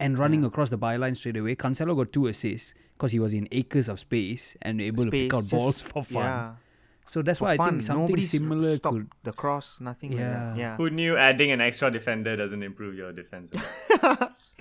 [0.00, 1.54] and running across the byline straight away.
[1.56, 5.32] Cancelo got two assists because he was in acres of space and able to pick
[5.32, 6.56] Space, out balls for fun.
[7.04, 7.70] Yeah, So that's for why I fun.
[7.70, 9.08] think something Nobody similar stopped could.
[9.24, 9.80] the cross.
[9.80, 10.56] Nothing like that.
[10.56, 10.62] Yeah.
[10.62, 10.76] Yeah.
[10.76, 13.52] Who knew adding an extra defender doesn't improve your defense?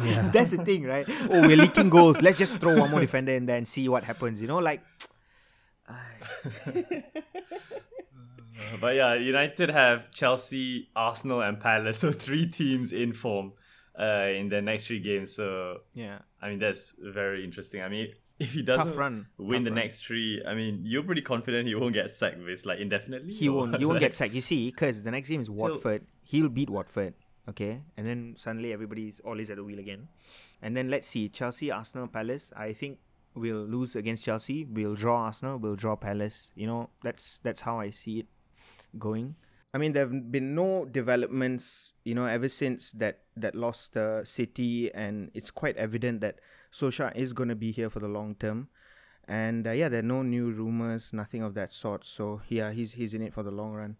[0.02, 0.30] Yeah.
[0.34, 1.06] That's the thing, right?
[1.30, 2.22] Oh, we're leaking goals.
[2.24, 4.42] Let's just throw one more defender in there and see what happens.
[4.42, 4.82] You know, like
[8.80, 13.54] but yeah, United have Chelsea, Arsenal, and Palace, so three teams in form
[14.00, 15.36] uh, in their next three games.
[15.36, 17.82] So yeah, I mean that's very interesting.
[17.82, 18.10] I mean,
[18.42, 19.76] if he doesn't run, win the run.
[19.76, 23.34] next three, I mean, you're pretty confident he won't get sacked this like indefinitely.
[23.34, 23.78] he won't.
[23.78, 24.34] He won't get sacked.
[24.34, 26.06] You see, because the next game is Watford.
[26.24, 27.14] He'll beat Watford.
[27.48, 30.08] Okay, and then suddenly everybody's always at the wheel again.
[30.62, 32.52] And then let's see Chelsea, Arsenal, Palace.
[32.56, 33.00] I think
[33.34, 34.66] we'll lose against Chelsea.
[34.66, 35.58] We'll draw Arsenal.
[35.58, 36.52] We'll draw Palace.
[36.56, 38.28] You know, that's that's how I see it
[38.98, 39.36] going.
[39.74, 44.26] I mean, there have been no developments, you know, ever since that that lost uh,
[44.26, 46.39] City, and it's quite evident that
[46.72, 48.69] Solskjaer is going to be here for the long term.
[49.28, 52.03] And uh, yeah, there are no new rumors, nothing of that sort.
[52.05, 53.97] So yeah, he's he's in it for the long run.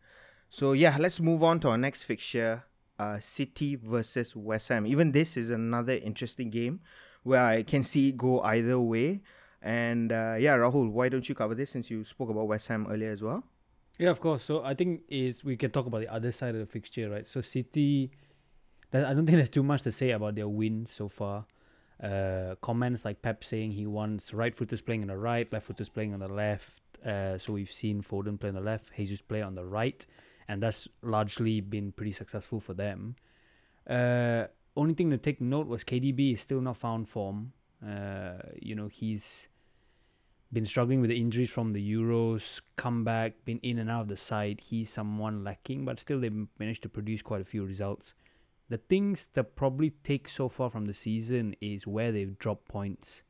[0.50, 2.64] So yeah, let's move on to our next fixture.
[3.00, 4.86] Uh, City versus West Ham.
[4.86, 6.82] Even this is another interesting game
[7.24, 9.22] where I can see it go either way.
[9.62, 12.88] And uh, yeah, Rahul, why don't you cover this since you spoke about West Ham
[12.90, 13.44] earlier as well?
[13.98, 14.44] Yeah, of course.
[14.44, 17.28] So I think is we can talk about the other side of the fixture, right?
[17.28, 18.12] So City,
[18.94, 21.46] I don't think there's too much to say about their win so far.
[22.02, 25.90] Uh, comments like Pep saying he wants right footers playing on the right, left footers
[25.90, 26.82] playing on the left.
[27.06, 30.06] Uh, so we've seen Foden play on the left, Jesus play on the right,
[30.48, 33.16] and that's largely been pretty successful for them.
[33.88, 34.46] Uh,
[34.76, 37.54] only thing to take note was KDB is still not found form.
[37.86, 39.48] Uh, you know he's
[40.54, 44.08] been struggling with the injuries from the Euros, come back, been in and out of
[44.10, 44.60] the side.
[44.62, 46.30] He's someone lacking, but still they
[46.60, 48.14] managed to produce quite a few results.
[48.72, 53.22] The things that probably take so far from the season is where they've dropped points,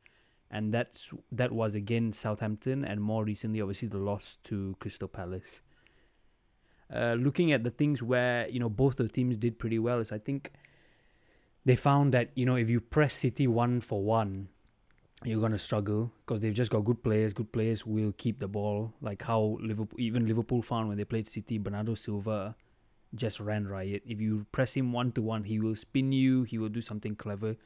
[0.48, 5.60] and that's that was again Southampton, and more recently, obviously, the loss to Crystal Palace.
[6.94, 10.12] Uh, looking at the things where you know both the teams did pretty well is
[10.12, 10.52] I think
[11.64, 14.46] they found that you know if you press City one for one,
[15.24, 17.32] you're gonna struggle because they've just got good players.
[17.32, 21.26] Good players will keep the ball, like how Liverpool, even Liverpool found when they played
[21.26, 21.58] City.
[21.58, 22.54] Bernardo Silva
[23.14, 24.02] just ran riot.
[24.06, 26.44] If you press him one to one, he will spin you.
[26.44, 27.56] He will do something clever.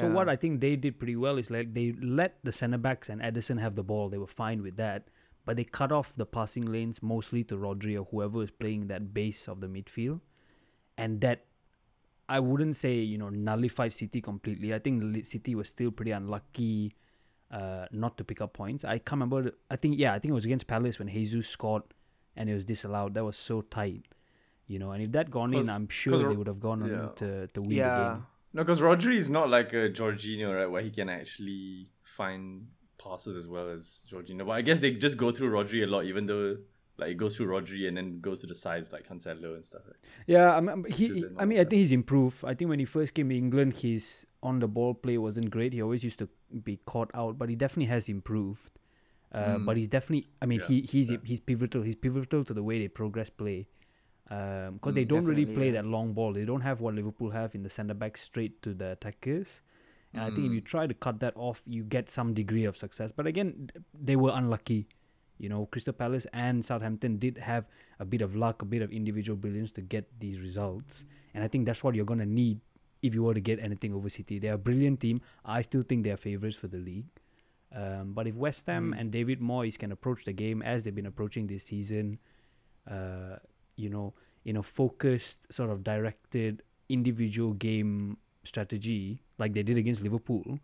[0.00, 3.10] So what I think they did pretty well is like they let the centre backs
[3.10, 4.08] and Ederson have the ball.
[4.08, 5.08] They were fine with that,
[5.44, 9.12] but they cut off the passing lanes mostly to Rodri or whoever is playing that
[9.12, 10.20] base of the midfield,
[10.96, 11.44] and that
[12.30, 14.72] I wouldn't say you know nullified City completely.
[14.72, 16.94] I think City was still pretty unlucky
[17.50, 18.84] uh, not to pick up points.
[18.84, 19.52] I can't remember.
[19.70, 21.82] I think yeah, I think it was against Palace when Jesus scored
[22.36, 23.14] and it was disallowed.
[23.14, 24.06] That was so tight,
[24.66, 24.92] you know.
[24.92, 27.08] And if that gone in, I'm sure they would have gone on yeah.
[27.16, 28.12] to to win the yeah.
[28.14, 28.26] game.
[28.52, 30.70] No, because Rodri is not like a Jorginho, right?
[30.70, 32.68] Where he can actually find
[33.02, 34.46] passes as well as Jorginho.
[34.46, 36.56] But I guess they just go through Rodri a lot, even though
[36.96, 39.82] like it goes through Rodri and then goes to the sides like Cancelo and stuff.
[39.86, 39.96] Right?
[40.26, 41.08] Yeah, I mean, he.
[41.08, 42.44] He- I mean, I think he's improved.
[42.44, 45.72] I think when he first came to England, his on the ball play wasn't great.
[45.72, 46.28] He always used to
[46.62, 48.70] be caught out, but he definitely has improved.
[49.32, 50.28] Uh, But he's definitely.
[50.40, 51.16] I mean, Yeah, he he's yeah.
[51.24, 51.82] he's pivotal.
[51.82, 53.66] He's pivotal to the way they progress play.
[54.28, 55.82] Because they don't really play yeah.
[55.82, 56.32] that long ball.
[56.32, 59.62] They don't have what Liverpool have in the centre back straight to the attackers.
[60.14, 62.76] And I think if you try to cut that off, you get some degree of
[62.76, 63.10] success.
[63.10, 64.86] But again, they were unlucky.
[65.38, 67.66] You know, Crystal Palace and Southampton did have
[67.98, 71.04] a bit of luck, a bit of individual brilliance to get these results.
[71.34, 72.60] And I think that's what you're going to need
[73.02, 74.38] if you were to get anything over City.
[74.38, 75.20] They're a brilliant team.
[75.44, 77.06] I still think they're favourites for the league.
[77.74, 81.06] Um, but if West Ham and David Moyes can approach the game as they've been
[81.06, 82.20] approaching this season,
[82.88, 83.36] uh,
[83.76, 84.14] you know,
[84.44, 90.58] in a focused, sort of directed, individual game strategy like they did against Liverpool,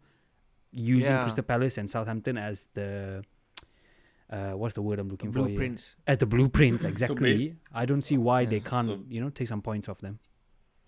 [0.73, 1.23] using Yeah.
[1.25, 3.25] Crystal Palace and Southampton as the
[4.31, 5.41] uh, what's the word I'm looking for?
[5.41, 5.49] here?
[5.49, 5.97] Blueprints.
[6.07, 7.57] As the blueprints, exactly.
[7.75, 10.21] I don't see why they can't, So- you know, take some points off them.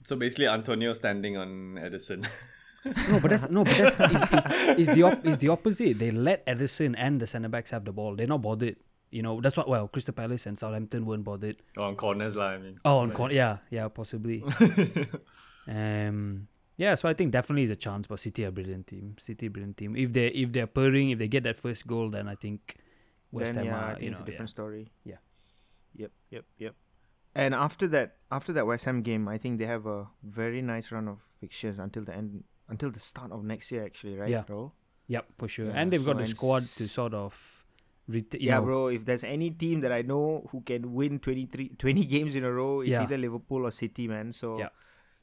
[0.04, 2.26] So basically, Antonio standing on Ederson.
[2.84, 6.00] No, but that's no, but that's is, is, is the op- is the opposite.
[6.00, 8.16] They let Ederson and the centre backs have the ball.
[8.16, 8.74] They're not bothered.
[9.12, 9.68] You know, that's what.
[9.68, 11.56] Well, Crystal Palace and Southampton weren't bothered.
[11.76, 12.56] oh, on corners, lah.
[12.56, 12.80] I mean.
[12.84, 14.42] Oh, on con- yeah, yeah, possibly.
[15.68, 16.94] um, yeah.
[16.94, 18.06] So I think definitely is a chance.
[18.06, 19.16] But City are a brilliant team.
[19.18, 19.96] City brilliant team.
[19.96, 22.76] If they if they're purring, if they get that first goal, then I think
[23.30, 24.92] West then Ham yeah, I think you it's know, a different story.
[25.04, 25.16] Yeah.
[25.94, 26.74] Yep, yep, yep.
[27.34, 30.92] And after that, after that West Ham game, I think they have a very nice
[30.92, 34.30] run of fixtures until the end, until the start of next year, actually, right?
[34.30, 34.42] Yeah.
[34.42, 34.72] bro?
[35.06, 35.66] yep, for sure.
[35.66, 37.61] Yeah, and they've got the squad to sort of.
[38.08, 38.86] Ret- Yeah, know, bro.
[38.88, 42.52] If there's any team that I know who can win 23, 20 games in a
[42.52, 43.02] row, it's Yeah.
[43.02, 44.32] either Liverpool or City, man.
[44.32, 44.68] So Yeah.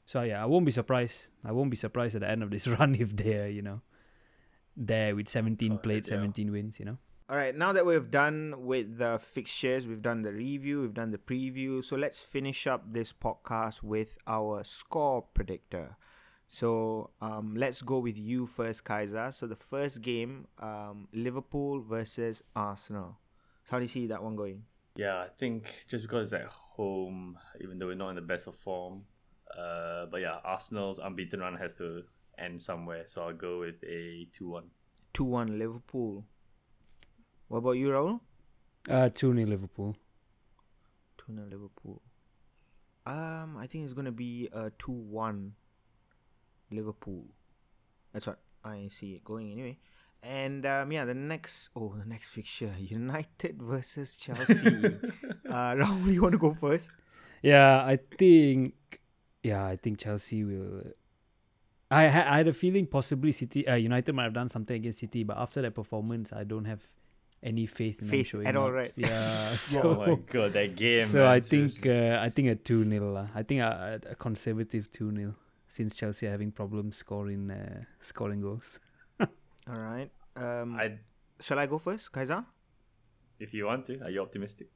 [0.04, 1.28] So yeah, I won't be surprised.
[1.44, 3.82] I won't be surprised at the end of this run if they're you know
[4.76, 6.08] there with 17 Correct, played, yeah.
[6.16, 6.78] 17 wins.
[6.80, 6.98] You know.
[7.28, 11.12] All right, now that we've done with the fixtures, we've done the review, we've done
[11.12, 11.84] the preview.
[11.84, 15.96] So let's finish up this podcast with our score predictor.
[16.52, 19.30] So um, let's go with you first, Kaiser.
[19.30, 23.18] So the first game, um, Liverpool versus Arsenal.
[23.62, 24.64] So how do you see that one going?
[24.96, 28.48] Yeah, I think just because it's at home, even though we're not in the best
[28.48, 29.02] of form,
[29.56, 32.02] uh, but yeah, Arsenal's unbeaten run has to
[32.36, 33.04] end somewhere.
[33.06, 34.70] So I'll go with a two-one.
[35.14, 36.24] 2 1 Liverpool.
[37.46, 38.20] What about you, Rahul?
[38.88, 39.96] Uh, two 0 Liverpool.
[41.24, 42.02] 2 0 Liverpool.
[43.06, 45.52] Um, I think it's going to be a 2 1
[46.70, 47.24] Liverpool.
[48.12, 49.78] That's what I see it going anyway.
[50.22, 54.66] And um, yeah, the next oh the next fixture United versus Chelsea.
[55.48, 56.90] uh, Rahul, you want to go first?
[57.42, 58.74] Yeah, I think.
[59.42, 60.82] Yeah, I think Chelsea will.
[61.90, 64.98] I had I had a feeling possibly City uh, United might have done something against
[64.98, 66.86] City, but after that performance, I don't have
[67.42, 68.74] any faith in them Faith showing at all, up.
[68.74, 68.92] right?
[68.96, 71.04] Yeah, so oh my god, that game.
[71.04, 74.14] so man, I think uh, I think a two 0 I think a, a a
[74.14, 75.34] conservative two 0
[75.70, 78.78] since Chelsea are having problems scoring uh, scoring goals.
[79.20, 79.28] All
[79.66, 80.10] right.
[80.36, 80.98] Um, I,
[81.40, 82.44] shall I go first, Kaiser?
[83.40, 84.68] if you want to, are you optimistic?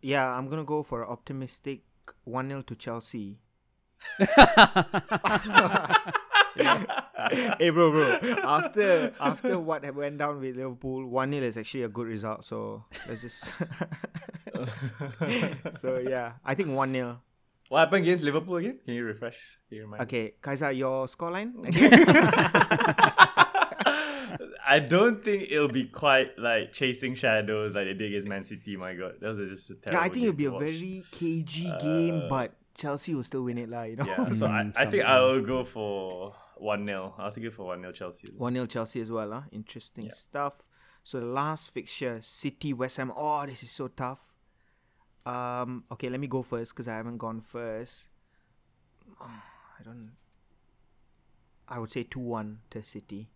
[0.00, 1.82] Yeah, I'm gonna go for optimistic
[2.24, 3.38] one 0 to Chelsea.
[4.18, 4.26] hey
[7.70, 8.18] bro, bro.
[8.42, 12.44] After after what went down with Liverpool, one 0 is actually a good result.
[12.44, 13.52] So let's just.
[15.80, 17.20] so yeah, I think one 0
[17.72, 18.80] What happened against Liverpool again?
[18.84, 19.38] Can you refresh?
[19.70, 20.04] Can you remind me?
[20.04, 21.54] Okay, Kaiser, your scoreline?
[24.68, 28.76] I don't think it'll be quite like chasing shadows like they did against Man City.
[28.76, 30.00] My God, that was just a terrible.
[30.00, 30.60] yeah, I think it'll be a watch.
[30.64, 33.84] very cagey game, but Chelsea will still win it, lah.
[33.84, 34.04] You know.
[34.04, 35.04] Yeah, so I, Mm, I think.
[35.04, 38.28] I'll go for one 0 I'll take it for one 0 Chelsea.
[38.36, 39.40] One 0 Chelsea as well, huh?
[39.50, 40.12] Interesting Yeah.
[40.12, 40.66] stuff.
[41.04, 43.10] So the last fixture, City West Ham.
[43.16, 44.31] Oh, this is so tough.
[45.24, 48.08] Um, okay, let me go first because I haven't gone first.
[49.20, 50.12] I don't.
[51.68, 53.30] I would say two one to City.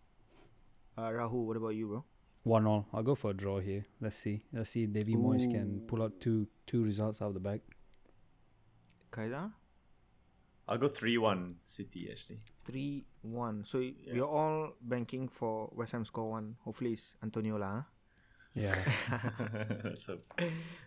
[0.97, 2.03] Uh, Rahul, what about you, bro?
[2.43, 2.87] One all.
[2.93, 3.85] I'll go for a draw here.
[4.01, 4.43] Let's see.
[4.53, 7.61] Let's see if Davy Moyes can pull out two two results out of the bag.
[9.11, 9.51] Kaiser?
[10.67, 12.39] I'll go three one City actually.
[12.65, 13.63] 3 1.
[13.65, 16.57] So y you're all banking for West Ham score one.
[16.65, 17.75] Hopefully it's Antonio lah.
[17.75, 17.81] huh?
[18.57, 18.75] Yeah.
[19.95, 20.17] so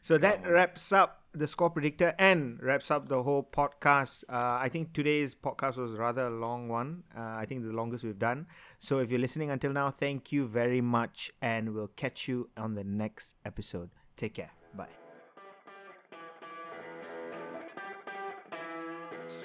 [0.02, 4.24] So that wraps up the score predictor and wraps up the whole podcast.
[4.28, 7.04] Uh, I think today's podcast was rather a long one.
[7.16, 8.46] Uh, I think the longest we've done.
[8.80, 12.74] So if you're listening until now, thank you very much, and we'll catch you on
[12.74, 13.90] the next episode.
[14.16, 14.50] Take care.
[14.74, 14.88] Bye.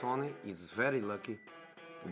[0.01, 1.37] Sonny is very lucky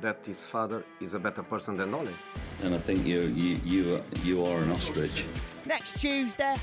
[0.02, 2.14] that his father is a better person than Ole.
[2.62, 5.26] And I think you you you are- you are an ostrich.
[5.66, 6.56] Next Tuesday,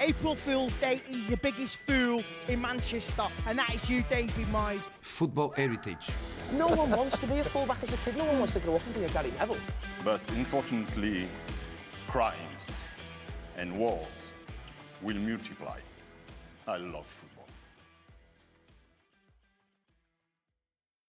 [0.00, 4.82] April Fool's Day, is the biggest fool in Manchester, and that is you, David Moyes.
[5.00, 6.08] Football heritage.
[6.52, 8.16] No one wants to be a fullback as a kid.
[8.16, 9.56] No one wants to grow up and be a Gary Neville.
[10.04, 11.26] But unfortunately,
[12.08, 12.64] crimes
[13.56, 14.32] and wars
[15.02, 15.78] will multiply.
[16.68, 17.15] I love football.